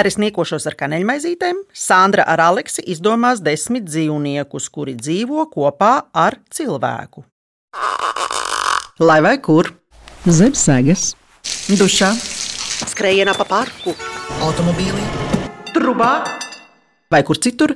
es 0.08 0.16
niekošos 0.22 0.70
ar 0.70 0.76
kaneļmaizītēm, 0.80 1.58
Sandra 1.76 2.24
ar 2.32 2.40
Aleksi 2.46 2.84
izdomās 2.94 3.42
desmit 3.44 3.84
dzīvniekus, 3.90 4.70
kuri 4.72 4.94
dzīvo 4.96 5.44
kopā 5.52 5.92
ar 6.16 6.38
cilvēku. 6.48 7.26
Lai 9.04 9.18
vai 9.26 9.34
kur? 9.44 9.74
Zem 10.28 10.56
sēgas, 10.56 11.10
dušā, 11.76 12.14
skrējienā 12.88 13.36
pa 13.36 13.50
parku, 13.52 13.96
automobīlī, 14.48 15.04
trubā 15.76 16.14
vai 17.12 17.24
kur 17.28 17.44
citur. 17.44 17.76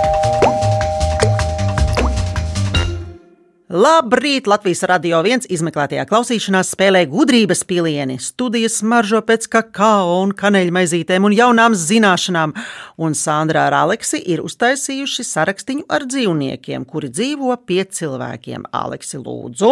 Labrīt! 3.71 4.49
Latvijas 4.51 4.81
radio 4.83 5.21
viens 5.23 5.45
izmeklētajā 5.47 6.03
klausīšanās 6.09 6.73
spēlē 6.73 7.05
gudrības 7.07 7.61
pilieni. 7.63 8.17
Studijas 8.19 8.81
maržo 8.83 9.21
pēc 9.23 9.45
kakao 9.53 10.17
un 10.25 10.33
kaneļmaizītēm 10.35 11.29
un 11.29 11.31
jaunām 11.31 11.77
zināšanām. 11.79 12.51
Un 12.99 13.15
Sandra 13.15 13.69
ar 13.69 13.77
Aleksi 13.77 14.19
ir 14.33 14.41
uztaisījuši 14.43 15.23
sarakstiņu 15.23 15.85
ar 15.87 16.03
dzīvniekiem, 16.03 16.83
kuri 16.83 17.13
dzīvo 17.15 17.55
pie 17.63 17.85
cilvēkiem. 17.87 18.65
Aleksi, 18.75 19.21
lūdzu! 19.23 19.71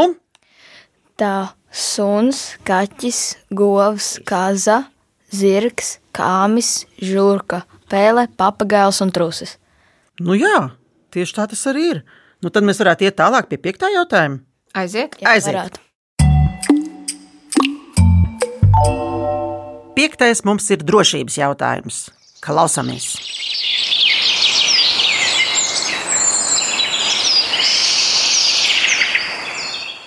Tā 1.19 1.33
suns, 1.67 2.45
kaķis, 2.63 3.19
govs, 3.51 4.13
kaza, 4.23 4.85
zirgs, 5.27 5.97
kāmis, 6.15 6.85
žurka, 7.03 7.65
pēle, 7.91 8.29
papagailis 8.39 9.03
un 9.03 9.11
trusis. 9.11 9.57
Nu 10.23 10.39
jā, 10.39 10.69
tieši 11.11 11.35
tā 11.41 11.49
tas 11.51 11.67
arī 11.67 11.85
ir. 11.97 12.01
Nu, 12.39 12.49
tad 12.53 12.63
mēs 12.63 12.79
varētu 12.79 13.03
iet 13.07 13.17
tālāk 13.19 13.49
pie 13.51 13.57
piektā 13.59 13.89
jautājuma. 13.91 14.39
Aiziet, 14.79 15.17
Jā, 15.19 15.33
Aiziet. 15.33 15.55
varētu. 15.55 15.79
Piektais 19.97 20.45
mums 20.47 20.69
ir 20.71 20.85
drošības 20.87 21.35
jautājums. 21.41 22.05
Klausamies! 22.39 23.17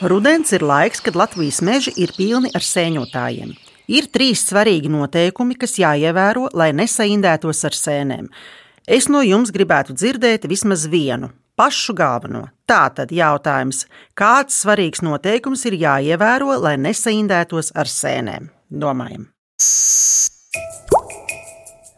Rudens 0.03 0.51
ir 0.57 0.65
laiks, 0.67 1.01
kad 1.05 1.15
Latvijas 1.15 1.61
meži 1.63 1.93
ir 2.01 2.11
pilni 2.17 2.49
ar 2.57 2.65
sēņotājiem. 2.65 3.53
Ir 3.93 4.09
trīs 4.15 4.41
svarīgi 4.49 4.89
noteikumi, 4.91 5.55
kas 5.61 5.77
jāievēro, 5.79 6.49
lai 6.59 6.73
nesaindētos 6.75 7.61
ar 7.69 7.77
sēnēm. 7.77 8.27
Es 8.89 9.07
no 9.13 9.21
jums 9.23 9.53
gribētu 9.55 9.95
dzirdēt 9.95 10.49
vismaz 10.51 10.89
vienu, 10.91 11.29
pašu 11.59 11.95
galveno. 11.99 12.47
Tā 12.69 12.87
tad 12.97 13.13
jautājums, 13.13 13.85
kāds 14.17 14.63
svarīgs 14.65 15.03
noteikums 15.05 15.65
ir 15.69 15.77
jāievēro, 15.83 16.55
lai 16.63 16.77
nesaindētos 16.81 17.73
ar 17.77 17.91
sēnēm? 17.91 18.49
Domājam! 18.73 19.29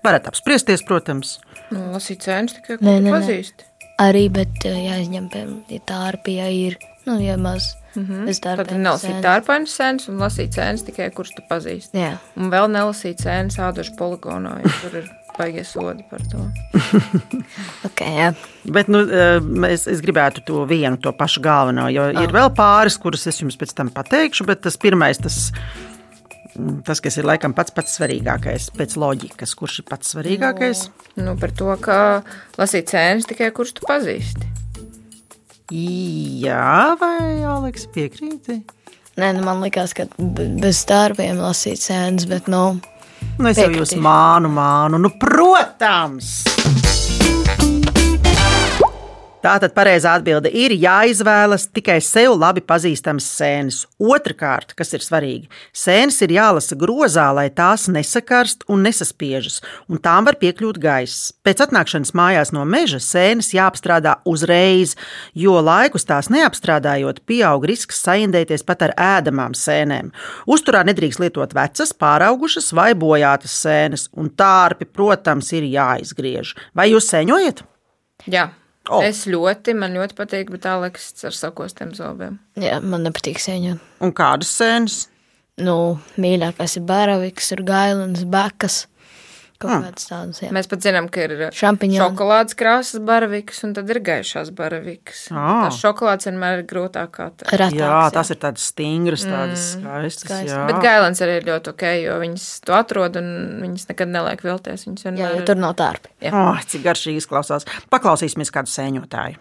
Varat 0.04 0.26
apspriesties, 0.28 0.82
protams. 0.84 1.38
Nu, 1.72 1.80
lasīt 1.94 2.26
cēnus 2.26 2.58
tikai, 2.58 2.76
Nē, 2.80 2.98
tu 2.98 3.06
nē, 3.06 3.08
nē. 3.08 3.12
pazīsti. 3.14 3.70
Arī, 4.04 4.26
bet 4.34 4.66
eh, 4.68 4.74
jāizņem, 4.90 5.28
ja 5.70 5.80
tā 5.88 6.00
arpija 6.10 6.48
ir, 6.52 6.76
nu, 7.06 7.16
ja 7.22 7.38
maz. 7.40 7.72
Mhm. 7.94 8.24
bez 8.26 8.40
Tad 8.42 8.72
nelasīt 8.74 9.06
sēnes. 9.12 9.22
tārpainas 9.22 9.74
sēnes 9.78 10.08
un 10.10 10.16
lasīt 10.18 10.56
cēnus 10.56 10.82
tikai, 10.82 11.12
kurus 11.14 11.30
tu 11.36 11.44
pazīsti. 11.46 11.94
Jā. 12.02 12.16
Un 12.34 12.48
vēl 12.50 12.66
nelasīt 12.74 13.22
cēnus 13.22 13.54
ādošu 13.62 13.94
poligonā, 14.00 14.56
jo 14.64 14.72
tur 14.82 14.96
ir 14.98 15.06
baigies 15.38 15.72
sodi 15.74 16.04
par 16.10 16.22
to. 16.30 16.42
Okay, 17.88 18.10
jā. 18.18 18.28
Bet 18.74 18.88
nu, 18.90 19.02
eh, 19.06 19.38
es, 19.70 19.84
es 19.90 20.00
gribētu 20.04 20.42
to 20.48 20.62
vienu, 20.70 20.96
to 21.02 21.12
pašu 21.14 21.42
galveno, 21.44 21.86
jo 21.92 22.06
Ah. 22.10 22.22
ir 22.24 22.32
vēl 22.34 22.50
pāris, 22.56 22.96
kuras 23.00 23.26
es 23.30 23.38
jums 23.42 23.56
pēc 23.60 23.74
tam 23.76 23.90
pateikšu, 23.94 24.46
bet 24.48 24.62
tas 24.64 24.76
pirmais, 24.80 25.20
tas, 25.22 25.52
mm, 26.56 26.80
tas 26.88 27.00
kas 27.04 27.18
ir 27.20 27.28
laikam 27.28 27.54
pats 27.54 27.70
pats 27.76 27.98
svarīgākais, 27.98 28.70
pēc 28.74 28.96
loģikas, 28.98 29.54
kurš 29.58 29.78
ir 29.82 29.88
pats 29.92 30.14
svarīgākais. 30.14 30.88
Nu, 31.20 31.36
par 31.38 31.52
to, 31.52 31.70
ka 31.80 31.98
lasīt 32.58 32.90
cēnus 32.94 33.28
tikai, 33.30 33.52
kurus 33.54 33.72
tu 33.76 33.84
pazīsti. 33.86 34.48
Jā, 35.74 36.94
vai 37.00 37.40
Aleks 37.48 37.86
piekrīti? 37.94 38.58
Nē, 39.16 39.28
nu, 39.36 39.44
man 39.46 39.62
liekas, 39.62 39.94
ka 39.96 40.04
be- 40.18 40.48
bez 40.60 40.82
darbiem 40.90 41.38
lasīt 41.40 41.78
sēnes, 41.80 42.26
bet, 42.28 42.48
nu, 42.50 42.80
Nu, 43.38 43.50
es 43.50 43.58
jau 43.58 43.70
jūs 43.72 43.96
mānu, 44.00 44.50
mānu. 44.54 45.00
Nu, 45.02 45.12
protams! 45.20 46.36
Tātad 49.44 49.74
pareizā 49.76 50.14
atbilde 50.16 50.48
ir 50.48 50.72
jāizvēlas 50.72 51.66
tikai 51.76 51.98
sev 52.00 52.32
labi 52.40 52.62
pazīstamas 52.64 53.26
sēnes. 53.28 53.82
Otrakārt, 54.00 54.72
kas 54.72 54.94
ir 54.96 55.04
svarīgi, 55.04 55.50
sēnes 55.76 56.16
ir 56.24 56.32
jālasa 56.32 56.78
grozā, 56.80 57.26
lai 57.36 57.50
tās 57.52 57.84
nesakarst 57.92 58.64
un 58.72 58.86
nesaspiežas, 58.88 59.58
un 59.92 60.00
tām 60.00 60.24
var 60.24 60.38
piekļūt 60.40 60.80
gaiss. 60.80 61.34
Pēc 61.44 61.60
atnākšanas 61.66 62.14
mājās 62.16 62.54
no 62.56 62.64
meža 62.64 63.02
sēnes 63.04 63.52
jāapstrādā 63.52 64.16
uzreiz, 64.24 64.96
jo 65.36 65.58
laikus 65.60 66.08
tās 66.08 66.32
neapstrādājot, 66.32 67.20
pieaug 67.28 67.68
risks 67.68 68.00
saindēties 68.00 68.64
pat 68.64 68.88
ar 68.88 68.96
ēdamām 68.96 69.52
sēnēm. 69.52 70.08
Uzturā 70.48 70.86
nedrīkst 70.88 71.20
lietot 71.20 71.52
vecas, 71.52 71.92
pāraugušas 71.92 72.72
vai 72.72 72.94
bojātas 72.96 73.60
sēnes, 73.60 74.08
un 74.16 74.32
tārpi, 74.32 74.88
protams, 74.88 75.52
ir 75.52 75.68
jāizgriež. 75.68 76.56
Vai 76.72 76.94
jūs 76.96 77.12
sēņojat? 77.12 77.66
Jā. 78.32 78.48
Oh. 78.92 79.00
Es 79.00 79.22
ļoti, 79.30 79.72
man 79.78 79.94
ļoti 79.96 80.16
patīk, 80.18 80.50
bet 80.52 80.66
Aleks 80.68 81.12
ar 81.24 81.32
sakostiem 81.32 81.94
zobiem. 81.96 82.38
jā, 82.60 82.80
man 82.84 83.06
nepatīk 83.06 83.40
sēņot. 83.40 83.80
Un 84.04 84.12
kādas 84.12 84.50
sēnes? 84.58 84.96
Nu, 85.56 86.00
mīļākais 86.20 86.76
ir 86.80 86.84
baraviks, 86.88 87.52
ir 87.54 87.62
gailins, 87.64 88.24
bekas. 88.28 88.82
Kaut 89.64 89.72
Hmm. 89.72 89.84
kāds 89.88 90.04
tāds, 90.10 90.40
jā. 90.44 90.50
Mēs 90.52 90.68
pat 90.68 90.84
zinām, 90.84 91.06
ka 91.10 91.22
ir 91.24 91.30
Šampiņoni. 91.56 91.96
šokolādes 91.96 92.54
krāsas 92.54 93.00
baravikas, 93.00 93.62
un 93.64 93.72
tad 93.72 93.88
ir 93.88 94.00
gaišās 94.04 94.50
baravikas. 94.52 95.22
Ā. 95.32 95.64
Tas 95.70 95.78
šokolādes 95.80 96.28
vienmēr 96.28 96.58
ir 96.60 96.64
grūtāk 96.68 97.16
atrast. 97.24 97.48
Ratāks, 97.50 97.78
Jā, 97.80 98.12
tas 98.12 98.30
ir 98.30 98.36
tāds 98.36 98.60
stingrs, 98.60 99.24
tādas 99.24 99.64
Mm. 99.76 99.80
skaistas. 99.80 100.24
Skaisti. 100.28 100.50
Jā. 100.52 100.66
Bet 100.68 100.82
gailens 100.84 101.20
arī 101.24 101.36
ir 101.40 101.44
ļoti 101.48 101.68
ok, 101.72 101.82
jo 102.04 102.18
viņas 102.20 102.60
to 102.60 102.72
atrod 102.76 103.16
un 103.16 103.60
viņas 103.64 103.88
nekad 103.88 104.08
neliek 104.08 104.42
vilties. 104.44 104.84
Viņas 104.84 105.02
Jā, 105.04 105.10
vienmēr 105.12 105.36
jo 105.40 105.44
tur 105.46 105.56
nav 105.56 105.74
tārpi. 105.76 106.12
Jā. 106.20 106.32
Oh, 106.34 106.60
cik 106.60 106.82
garšīgi 106.84 107.16
izklausās. 107.24 107.64
Paklausīsimies 107.90 108.50
kādu 108.52 108.68
sēņotāju. 108.68 109.36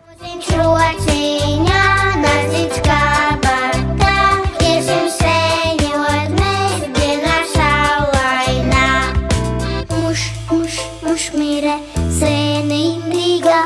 Rociņā, 0.54 1.84
nezinu, 2.24 2.84
kā 2.86 3.13
muš, 11.14 11.28
muš 11.30 11.38
mīre, 11.38 11.74
sēnīga. 12.18 13.58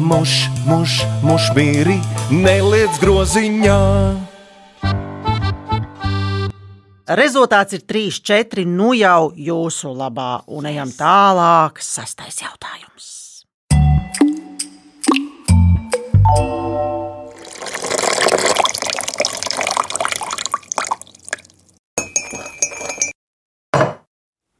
Muš, 0.00 0.46
muš, 0.64 0.94
muš 1.20 1.50
mīri, 1.52 1.98
neliec 2.32 2.96
groziņā. 3.02 3.76
Rezultāts 7.20 7.76
ir 7.76 7.84
3, 7.84 8.16
4, 8.32 8.64
nu 8.64 8.94
jau 8.96 9.34
jūsu 9.36 9.92
labā, 9.92 10.40
un 10.48 10.64
ejam 10.72 10.88
tālāk. 10.88 11.84
Sastais 11.84 12.40
jautājums. 12.40 13.13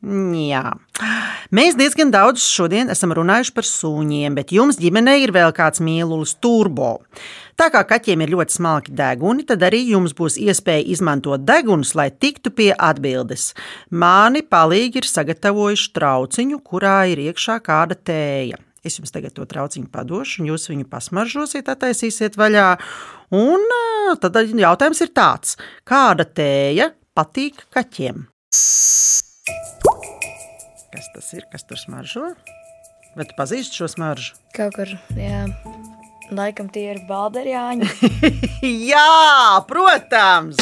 Jā. 0.04 0.74
Mēs 1.54 1.76
diezgan 1.78 2.10
daudz 2.12 2.42
šodien 2.44 2.90
esam 2.92 3.14
runājuši 3.16 3.52
par 3.56 3.66
sūņiem, 3.68 4.34
bet 4.36 4.52
jums 4.52 4.76
ģimenē 4.80 5.14
ir 5.22 5.32
vēl 5.32 5.54
kāds 5.56 5.80
mīlulis 5.84 6.34
turbo. 6.44 6.98
Tā 7.56 7.70
kā 7.72 7.84
kaķiem 7.88 8.24
ir 8.24 8.34
ļoti 8.34 8.56
smalki 8.58 8.92
deguni, 8.98 9.46
tad 9.48 9.62
arī 9.64 9.80
jums 9.92 10.12
būs 10.18 10.36
iespēja 10.42 10.84
izmantot 10.92 11.46
degunus, 11.46 11.94
lai 11.96 12.10
tiktu 12.10 12.52
pie 12.52 12.68
atbildes. 12.74 13.52
Mani 13.94 14.42
palīgi 14.42 15.00
ir 15.00 15.08
sagatavojuši 15.08 15.92
trauciņu, 15.96 16.60
kurā 16.66 16.98
ir 17.14 17.24
iekšā 17.30 17.60
kāda 17.64 17.96
tēja. 17.96 18.60
Es 18.84 18.98
jums 18.98 19.14
tagad 19.14 19.32
to 19.38 19.46
trauciņu 19.48 19.88
padošu, 19.94 20.42
un 20.42 20.50
jūs 20.52 20.68
viņu 20.68 20.90
pasmaržosiet, 20.90 21.70
attaisīsiet 21.72 22.36
vaļā. 22.36 22.74
Un 23.32 23.64
ā, 23.78 24.18
tad 24.20 24.36
jautājums 24.36 25.00
ir 25.00 25.14
tāds, 25.16 25.56
kāda 25.88 26.28
tēja 26.28 26.92
patīk 27.16 27.64
kaķiem? 27.72 28.26
Tas 31.14 31.28
ir? 31.30 31.44
Kas 31.46 31.62
tur 31.62 31.78
smaržo? 31.78 32.32
Vai 33.14 33.24
tu 33.28 33.36
pazīsti 33.38 33.78
šo 33.78 33.86
smaržu? 33.92 34.32
Kaut 34.56 34.74
kur, 34.74 34.90
jā. 35.14 35.44
Laikam 36.34 36.66
tie 36.74 36.88
ir 36.90 37.04
balderjāņi. 37.06 37.86
Jā, 38.90 39.62
protams! 39.68 40.58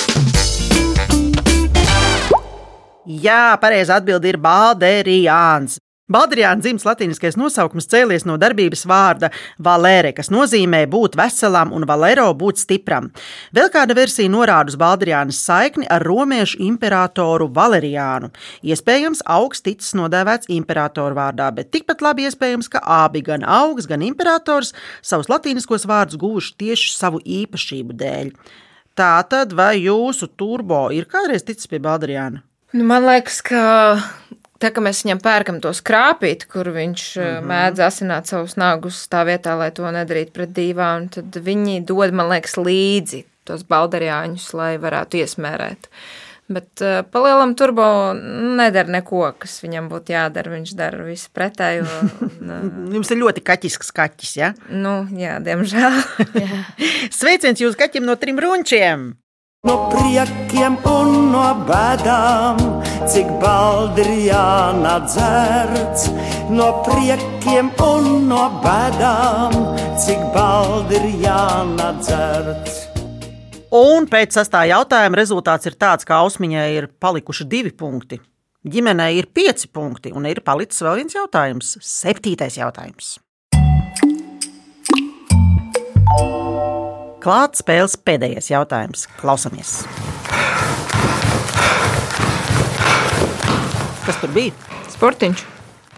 Jā, 3.09 3.57
pareizā 3.63 3.97
atbilde 4.03 4.29
ir 4.29 4.39
Balderijāns. 4.43 5.79
Baldriāna 6.13 6.61
dzimts 6.61 6.85
latīniskais 6.87 7.39
nosaukums 7.41 7.89
cēlies 7.89 8.27
no 8.29 8.37
darbības 8.41 8.85
vārda 8.89 9.31
valere, 9.63 10.13
kas 10.17 10.29
nozīmē 10.33 10.85
būt 10.93 11.17
veselam 11.19 11.73
un 11.73 11.87
valero 11.89 12.29
būt 12.37 12.61
stipram. 12.63 13.11
Vēl 13.57 13.71
kāda 13.73 13.97
versija 13.97 14.31
norāda 14.33 14.73
uz 14.73 14.79
Baldriānas 14.81 15.41
saikni 15.41 15.89
ar 15.89 16.05
romiešu 16.05 16.61
imperatoru 16.67 17.49
Valeriānu. 17.57 18.33
Iespējams, 18.63 19.25
augs 19.27 19.65
ticis 19.65 19.95
nodēvēts 19.99 20.51
imperatoru 20.53 21.17
vārdā, 21.17 21.49
bet 21.57 21.73
tikpat 21.73 22.05
labi 22.05 22.29
iespējams, 22.29 22.69
ka 22.73 22.83
abi, 23.03 23.25
gan 23.25 23.47
augs, 23.49 23.89
gan 23.89 24.05
imperators, 24.05 24.75
savus 25.01 25.33
latīniskos 25.33 25.89
vārdus 25.89 26.21
guvuši 26.21 26.57
tieši 26.61 26.93
savu 26.97 27.23
īpašību 27.25 27.97
dēļ. 28.03 28.33
Tātad, 28.99 29.55
vai 29.57 29.79
jūsu 29.81 30.29
turbo 30.37 30.91
ir 30.93 31.07
kādreiz 31.09 31.47
ticis 31.49 31.71
pie 31.71 31.81
Baldriāna? 31.81 32.43
Nu, 32.77 32.85
man 32.89 33.07
liekas, 33.07 33.41
ka 33.45 33.63
tā 34.63 34.71
kā 34.75 34.85
mēs 34.85 35.03
viņam 35.05 35.21
pērkam 35.23 35.61
to 35.63 35.73
skrāpīti, 35.77 36.49
kur 36.51 36.71
viņš 36.75 37.05
mm 37.19 37.29
-hmm. 37.29 37.53
mēdz 37.53 37.85
asināt 37.89 38.31
savus 38.31 38.57
nagus 38.57 39.05
tā 39.11 39.25
vietā, 39.29 39.57
lai 39.59 39.71
to 39.71 39.91
nedarītu 39.91 40.33
pret 40.33 40.55
dīvānu, 40.57 41.11
tad 41.19 41.37
viņi 41.37 41.85
dod, 41.87 42.13
man 42.13 42.31
liekas, 42.33 42.57
līdzi 42.57 43.25
tos 43.45 43.65
baldarjāņus, 43.67 44.53
lai 44.55 44.77
varētu 44.79 45.23
iesmērēt. 45.23 45.89
Bet 46.53 46.83
uh, 46.85 47.01
palielam 47.11 47.55
turbo 47.57 47.85
nedara 48.59 48.91
neko, 48.91 49.25
kas 49.39 49.63
viņam 49.63 49.89
būtu 49.89 50.13
jādara. 50.13 50.51
Viņš 50.53 50.75
dara 50.77 51.05
visu 51.07 51.31
pretējo. 51.33 51.87
Un, 51.87 52.51
uh, 52.51 52.67
Jums 52.97 53.11
ir 53.15 53.23
ļoti 53.23 53.45
kaķisks 53.47 53.93
kaķis, 53.95 54.37
ja? 54.37 54.53
Nu, 54.69 55.07
jā, 55.17 55.39
diemžēl. 55.41 56.03
jā. 56.43 56.63
Sveiciens 57.21 57.63
jūsu 57.63 57.79
kaķim 57.79 58.05
no 58.05 58.19
trim 58.21 58.43
runčiem! 58.43 59.13
No 59.63 59.77
priekiem 59.93 60.75
un 60.91 61.29
no 61.31 61.43
bēdām, 61.69 62.57
cik 63.07 63.29
baldrijāna 63.39 64.97
dzerts. 65.05 66.09
No 66.51 66.67
priekiem 66.83 67.71
un 67.87 68.09
no 68.27 68.49
bēdām, 68.65 69.55
cik 70.03 70.27
baldrijāna 70.35 71.93
dzerts. 72.01 72.83
Un 73.71 74.11
pēc 74.11 74.35
sastā 74.35 74.67
jautājuma 74.67 75.23
rezultāts 75.23 75.71
ir 75.71 75.79
tāds, 75.79 76.11
ka 76.11 76.25
Ausmiņai 76.27 76.69
ir 76.81 76.91
palikuši 76.99 77.47
divi 77.47 77.71
punkti. 77.71 78.19
Ģimenei 78.67 79.15
ir 79.23 79.31
pieci 79.31 79.71
punkti, 79.71 80.11
un 80.11 80.27
ir 80.27 80.43
palicis 80.43 80.83
vēl 80.83 81.05
viens 81.05 81.21
jautājums- 81.23 81.77
septītais 82.03 82.59
jautājums. 82.59 83.21
Klāts 87.23 87.61
spēles 87.63 87.93
pēdējais 88.03 88.49
jautājums. 88.51 89.05
Klausamies! 89.21 89.85
Kas 94.03 94.19
tur 94.19 94.33
bija? 94.35 94.51
Sportiņš. 94.91 95.45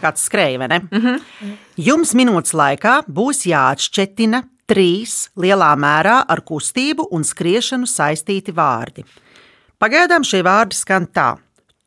Kāds 0.02 0.26
skrēja, 0.28 0.58
vai 0.60 0.68
ne? 0.68 0.78
Mm 0.84 1.00
-hmm. 1.00 1.54
Jums 1.80 2.12
minūtes 2.12 2.52
laikā 2.52 2.98
būs 3.08 3.46
jāatšķetina 3.48 4.42
trīs 4.68 5.30
lielā 5.36 5.72
mērā 5.80 6.24
ar 6.28 6.44
kustību 6.44 7.08
un 7.10 7.24
skriešanu 7.24 7.86
saistīti 7.88 8.52
vārdi. 8.52 9.04
Pagaidām 9.80 10.24
šie 10.24 10.42
vārdi 10.42 10.76
skan 10.76 11.06
tā: 11.06 11.38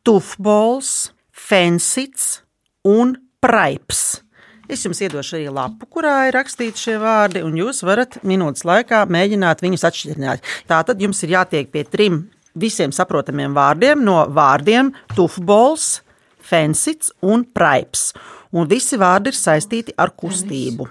tufbols, 0.03 1.11
fensits 1.31 2.41
un 2.83 3.17
praips. 3.39 4.23
Es 4.67 4.81
jums 4.83 4.99
iedošu 4.99 5.37
arī 5.37 5.51
lapu, 5.53 5.87
kurā 5.87 6.27
ir 6.27 6.35
rakstīti 6.35 6.81
šie 6.81 6.97
vārdi, 6.99 7.39
un 7.45 7.55
jūs 7.55 7.85
varat 7.87 8.17
minūtes 8.27 8.65
laikā 8.67 9.05
mēģināt 9.07 9.63
viņus 9.63 9.85
atšķirt. 9.87 10.49
Tātad 10.67 10.99
jums 10.99 11.23
ir 11.23 11.37
jātiek 11.37 11.69
pie 11.71 11.85
trim 11.87 12.25
visiem 12.57 12.91
saprotamiem 12.91 13.55
vārdiem 13.55 14.03
no 14.03 14.25
vārdiem 14.33 14.91
tufbols, 15.15 16.01
fensits 16.43 17.13
un 17.23 17.45
praips. 17.45 18.11
Un 18.51 18.67
visi 18.67 18.99
vārdi 18.99 19.31
ir 19.31 19.37
saistīti 19.37 19.95
ar 19.99 20.11
kustību. 20.15 20.87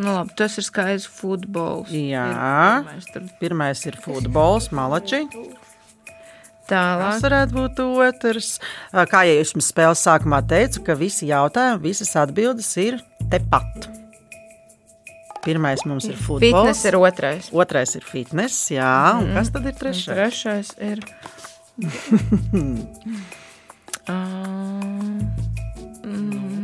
Nu, 0.00 0.14
labi, 0.14 0.32
tas 0.38 0.54
ir 0.56 0.64
skaidrs 0.64 1.08
futbols. 1.12 1.90
Jā, 1.92 2.24
pirmais 3.42 3.82
ir 3.84 3.98
futbols, 4.00 4.70
malači. 4.72 5.26
Tālāk. 6.70 7.16
Tas 7.16 7.22
varētu 7.24 7.56
būt 7.56 7.80
otrs. 8.06 8.50
Kā 9.10 9.24
jau 9.26 9.38
es 9.42 9.50
jums 9.56 9.70
spēles 9.72 10.02
sākumā 10.06 10.38
teicu, 10.46 10.84
ka 10.86 10.94
visi 10.94 11.26
jautājumi, 11.32 11.82
visas 11.88 12.12
atbildes 12.20 12.70
ir 12.78 13.00
tepat. 13.32 13.88
Pirmais 15.42 15.80
mums 15.88 16.04
ir 16.04 16.14
futbols. 16.20 16.44
Fitness 16.44 16.84
ir 16.84 16.96
otrais. 17.00 17.48
Otrais 17.56 17.94
ir 17.96 18.04
fitness, 18.04 18.68
jā. 18.70 18.90
Un 19.18 19.30
Mhm. 19.30 19.34
kas 19.38 19.50
tad 19.50 19.66
ir 19.66 19.72
trešais? 19.72 20.14
Trešais 20.14 20.70
ir. 20.78 21.00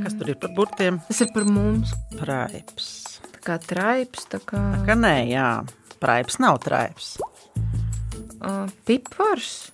Kas 0.05 0.15
tur 0.19 0.29
ir 0.31 0.37
par 0.41 0.53
burtiem? 0.57 0.99
Tas 1.09 1.21
ir 1.25 1.31
par 1.35 1.47
mums. 1.49 1.93
Praips. 2.19 2.89
Tā 3.37 3.41
kā 3.47 3.57
traips, 3.63 4.27
tā 4.31 4.41
kā. 4.43 4.61
Tā 4.77 4.83
kā 4.91 4.97
nē, 4.99 5.15
jā. 5.31 5.49
Praips 6.03 6.39
nav 6.43 6.59
traips. 6.65 7.17
Uh, 8.43 8.67
pipars. 8.87 9.73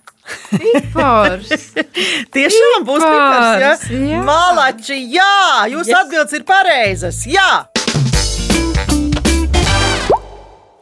Pipars. 0.51 1.51
Tiešām 2.35 2.85
būs 2.87 3.03
pipars, 3.03 3.61
ja? 3.61 3.71
Pipars, 3.79 3.89
jā. 4.11 4.21
Malači, 4.27 4.99
jā! 5.13 5.33
Jūs 5.73 5.89
yes. 5.89 5.97
atbildes 6.03 6.37
ir 6.37 6.45
pareizas, 6.47 7.23
jā! 7.29 7.49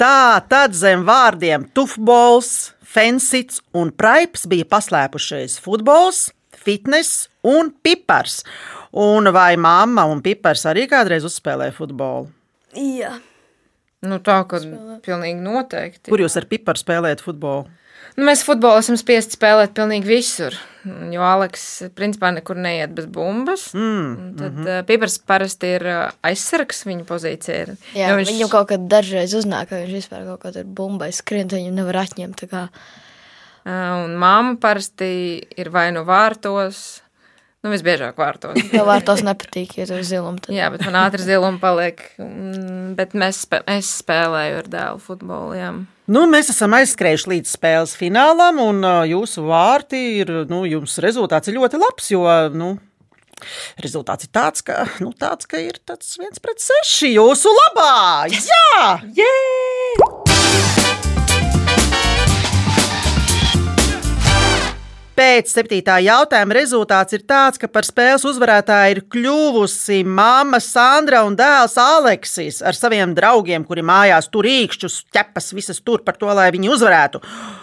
Tā 0.02 0.42
tad 0.50 0.74
zem 0.74 1.04
vārdiem 1.06 1.68
tufbols, 1.78 2.72
fensits 2.82 3.62
un 3.78 3.92
praips 3.94 4.48
bija 4.50 4.66
paslēpušies 4.66 5.60
futbols, 5.62 6.30
fitness 6.58 7.28
un 7.46 7.70
pipars. 7.84 8.42
Un 8.92 9.30
vai 9.32 9.56
mamma 9.62 10.08
un 10.10 10.24
pipars 10.26 10.66
arī 10.68 10.88
kādreiz 10.90 11.28
uzspēlēja 11.28 11.76
futbolu? 11.76 12.32
Jā. 12.76 13.20
Nu, 14.02 14.18
tā 14.26 14.40
kā 14.50 14.58
pilnīgi 15.06 15.38
noteikti. 15.46 16.10
Kur 16.10 16.24
jūs 16.24 16.36
ar 16.40 16.48
piparu 16.50 16.82
spēlējat 16.82 17.22
futbolu? 17.22 17.70
Nu, 18.18 18.26
mēs 18.28 18.44
futbolu 18.48 18.82
esam 18.82 18.98
spiesti 19.00 19.38
spēlēt 19.38 19.76
pilnīgi 19.78 20.10
visur. 20.10 20.58
Jo 21.14 21.22
Aleks 21.22 21.66
principā 21.94 22.32
nekur 22.34 22.58
neiet 22.58 22.96
bez 22.98 23.06
bumbas. 23.06 23.68
Mm, 23.78 24.34
Tad 24.40 24.56
mm 24.58 24.66
-hmm. 24.66 24.88
Pipars 24.90 25.20
parasti 25.20 25.68
ir 25.78 25.86
ā, 25.86 26.00
aizsargs, 26.24 26.86
viņa 26.86 27.06
pozīcija. 27.06 27.76
Jā, 27.94 28.10
Jo 28.10 28.18
viņš... 28.18 28.32
Viņam 28.32 28.50
kaut 28.50 28.68
kad 28.68 28.88
dažreiz 28.90 29.34
uznāk, 29.38 29.70
ka 29.70 29.76
viņš 29.76 29.94
vispār 29.94 30.26
kaut 30.26 30.42
kādā 30.42 30.64
bumbai 30.66 31.12
skrien, 31.12 31.48
viņu 31.48 31.72
nevar 31.72 31.96
atņemt. 32.06 32.44
Ā, 32.52 32.68
Un 33.66 34.16
māma 34.18 34.56
parasti 34.58 35.38
ir 35.58 35.70
vai 35.70 35.92
nu 35.94 36.02
vārtos, 36.08 37.02
nu 37.66 37.74
visbiežāk 37.74 38.20
vārtos. 38.20 38.60
Tev 38.74 38.90
vārtos 38.90 39.24
nepatīk, 39.26 39.78
ja 39.82 39.88
tev 39.90 40.04
zilum. 40.08 40.40
Tad... 40.42 40.54
Jā, 40.56 40.70
bet 40.74 40.86
man 40.88 41.00
ātri 41.04 41.26
ziluma 41.26 41.62
paliek. 41.62 42.04
Mm, 42.22 42.82
Bet 42.98 43.16
mēs 43.18 43.46
spē, 43.46 43.62
es 43.72 43.90
spēlēju 44.02 44.62
ar 44.62 44.70
dēlu 44.72 45.02
futbolu. 45.02 45.56
Jā. 45.58 45.72
Nu, 46.12 46.26
mēs 46.30 46.52
esam 46.52 46.76
aizskrējuši 46.76 47.30
līdz 47.36 47.54
spēles 47.56 47.96
finālam, 48.00 48.60
un 48.64 48.84
jūsu 49.08 49.46
vārti 49.48 50.02
ir. 50.22 50.34
Nu, 50.52 50.64
jums 50.68 50.98
rezultāts 51.04 51.52
ir 51.52 51.60
ļoti 51.60 51.80
labs, 51.82 52.10
jo 52.12 52.26
nu, 52.56 52.74
rezultāts 53.82 54.28
ir 54.28 54.34
tāds, 54.36 54.66
ka, 54.66 54.84
nu, 55.04 55.14
tāds, 55.18 55.48
ka 55.50 55.62
ir 55.62 55.80
tāds 55.86 56.18
viens 56.22 56.44
pret 56.44 56.64
seši 56.64 57.16
jūsu 57.16 57.54
labā. 57.62 57.94
Jā! 58.36 58.98
Yeah! 59.22 60.21
Pēc 65.22 65.52
septītā 65.54 66.00
jautājuma 66.02 66.56
rezultāts 66.58 67.14
ir 67.14 67.22
tāds, 67.30 67.60
ka 67.62 67.68
par 67.70 67.86
spēles 67.86 68.24
uzvarētāju 68.26 68.96
ir 68.96 69.02
kļuvusi 69.14 70.00
mamma 70.02 70.58
Sandra 70.66 71.20
un 71.28 71.36
dēls 71.38 71.76
Aleksis 71.78 72.58
ar 72.66 72.74
saviem 72.74 73.14
draugiem, 73.14 73.62
kuri 73.68 73.84
mājās 73.86 74.32
tur 74.34 74.50
īkšķus, 74.50 74.96
ķepas 75.14 75.52
visas 75.54 75.84
tur 75.86 76.02
par 76.08 76.18
to, 76.18 76.32
lai 76.34 76.48
viņi 76.56 76.74
uzvarētu. 76.74 77.22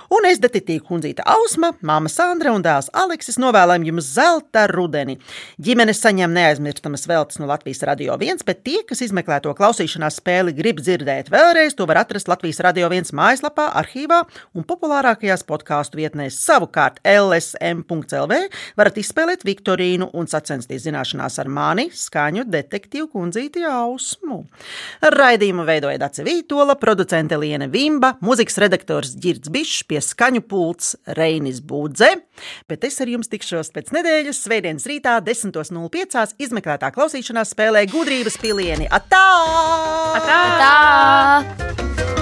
Un 0.09 0.25
es, 0.25 0.39
detektīva 0.41 0.87
kundzīte 0.89 1.25
Ausma, 1.29 1.75
mamma 1.85 2.09
Sandra 2.09 2.55
un 2.57 2.63
dēls 2.65 2.87
Aleksis 2.97 3.37
novēlam 3.41 3.83
jums 3.85 4.07
zelta 4.15 4.63
rudeni. 4.71 5.19
Ģimene 5.61 5.93
saņem 5.93 6.33
neaizmirstamas 6.33 7.05
veltes 7.11 7.37
no 7.43 7.49
Latvijas 7.51 7.83
Radio 7.85 8.17
1, 8.17 8.41
bet 8.49 8.63
tie, 8.65 8.79
kas 8.89 9.03
izmeklē 9.05 9.37
to 9.45 9.53
klausīšanās 9.59 10.17
spēli, 10.23 10.55
grib 10.57 10.81
dzirdēt 10.81 11.29
vēlreiz, 11.33 11.77
to 11.77 11.85
var 11.91 12.01
atrast 12.07 12.31
Latvijas 12.33 12.63
Radio 12.65 12.89
1 12.89 13.13
mājaslapā, 13.13 13.67
arhīvā 13.83 14.23
un 14.57 14.65
populārākajās 14.69 15.45
podkāstu 15.49 16.01
vietnēs. 16.01 16.41
Savukārt 16.41 17.03
LSM.CLV 17.05 18.41
varat 18.81 19.03
izspēlēt 19.03 19.45
Viktorīnu 19.45 20.09
un 20.17 20.33
sacensties 20.33 20.87
zināšanās 20.87 21.37
ar 21.45 21.53
mani, 21.53 21.91
skaņu 21.93 22.47
detektīvu 22.49 23.11
kundzīti 23.13 23.67
Ausmu. 23.69 24.41
Raidījumu 25.05 25.69
veidoja 25.69 26.01
Dace 26.01 26.25
Vītola, 26.25 26.79
producente 26.81 27.37
Liene 27.37 27.69
Vimba, 27.69 28.15
mūzikas 28.25 28.57
redaktors 28.65 29.13
Girds 29.21 29.53
Bišs, 29.53 29.85
pie 29.99 30.05
skaņu 30.05 30.45
pults 30.47 30.95
Reinis 31.19 31.61
Būdze, 31.65 32.11
bet 32.71 32.87
es 32.87 33.01
ar 33.03 33.11
jums 33.11 33.31
tikšos 33.31 33.73
pēc 33.75 33.91
nedēļas, 33.97 34.43
svētdienas 34.47 34.87
rītā, 34.87 35.19
10.05. 35.27 36.39
izmeklētā 36.39 36.93
klausīšanās 36.95 37.55
spēlē 37.57 37.87
gudrības 37.91 38.39
pilieni. 38.41 38.89
Atā! 38.91 39.27
Atā! 40.21 40.41
Tā! 40.63 42.18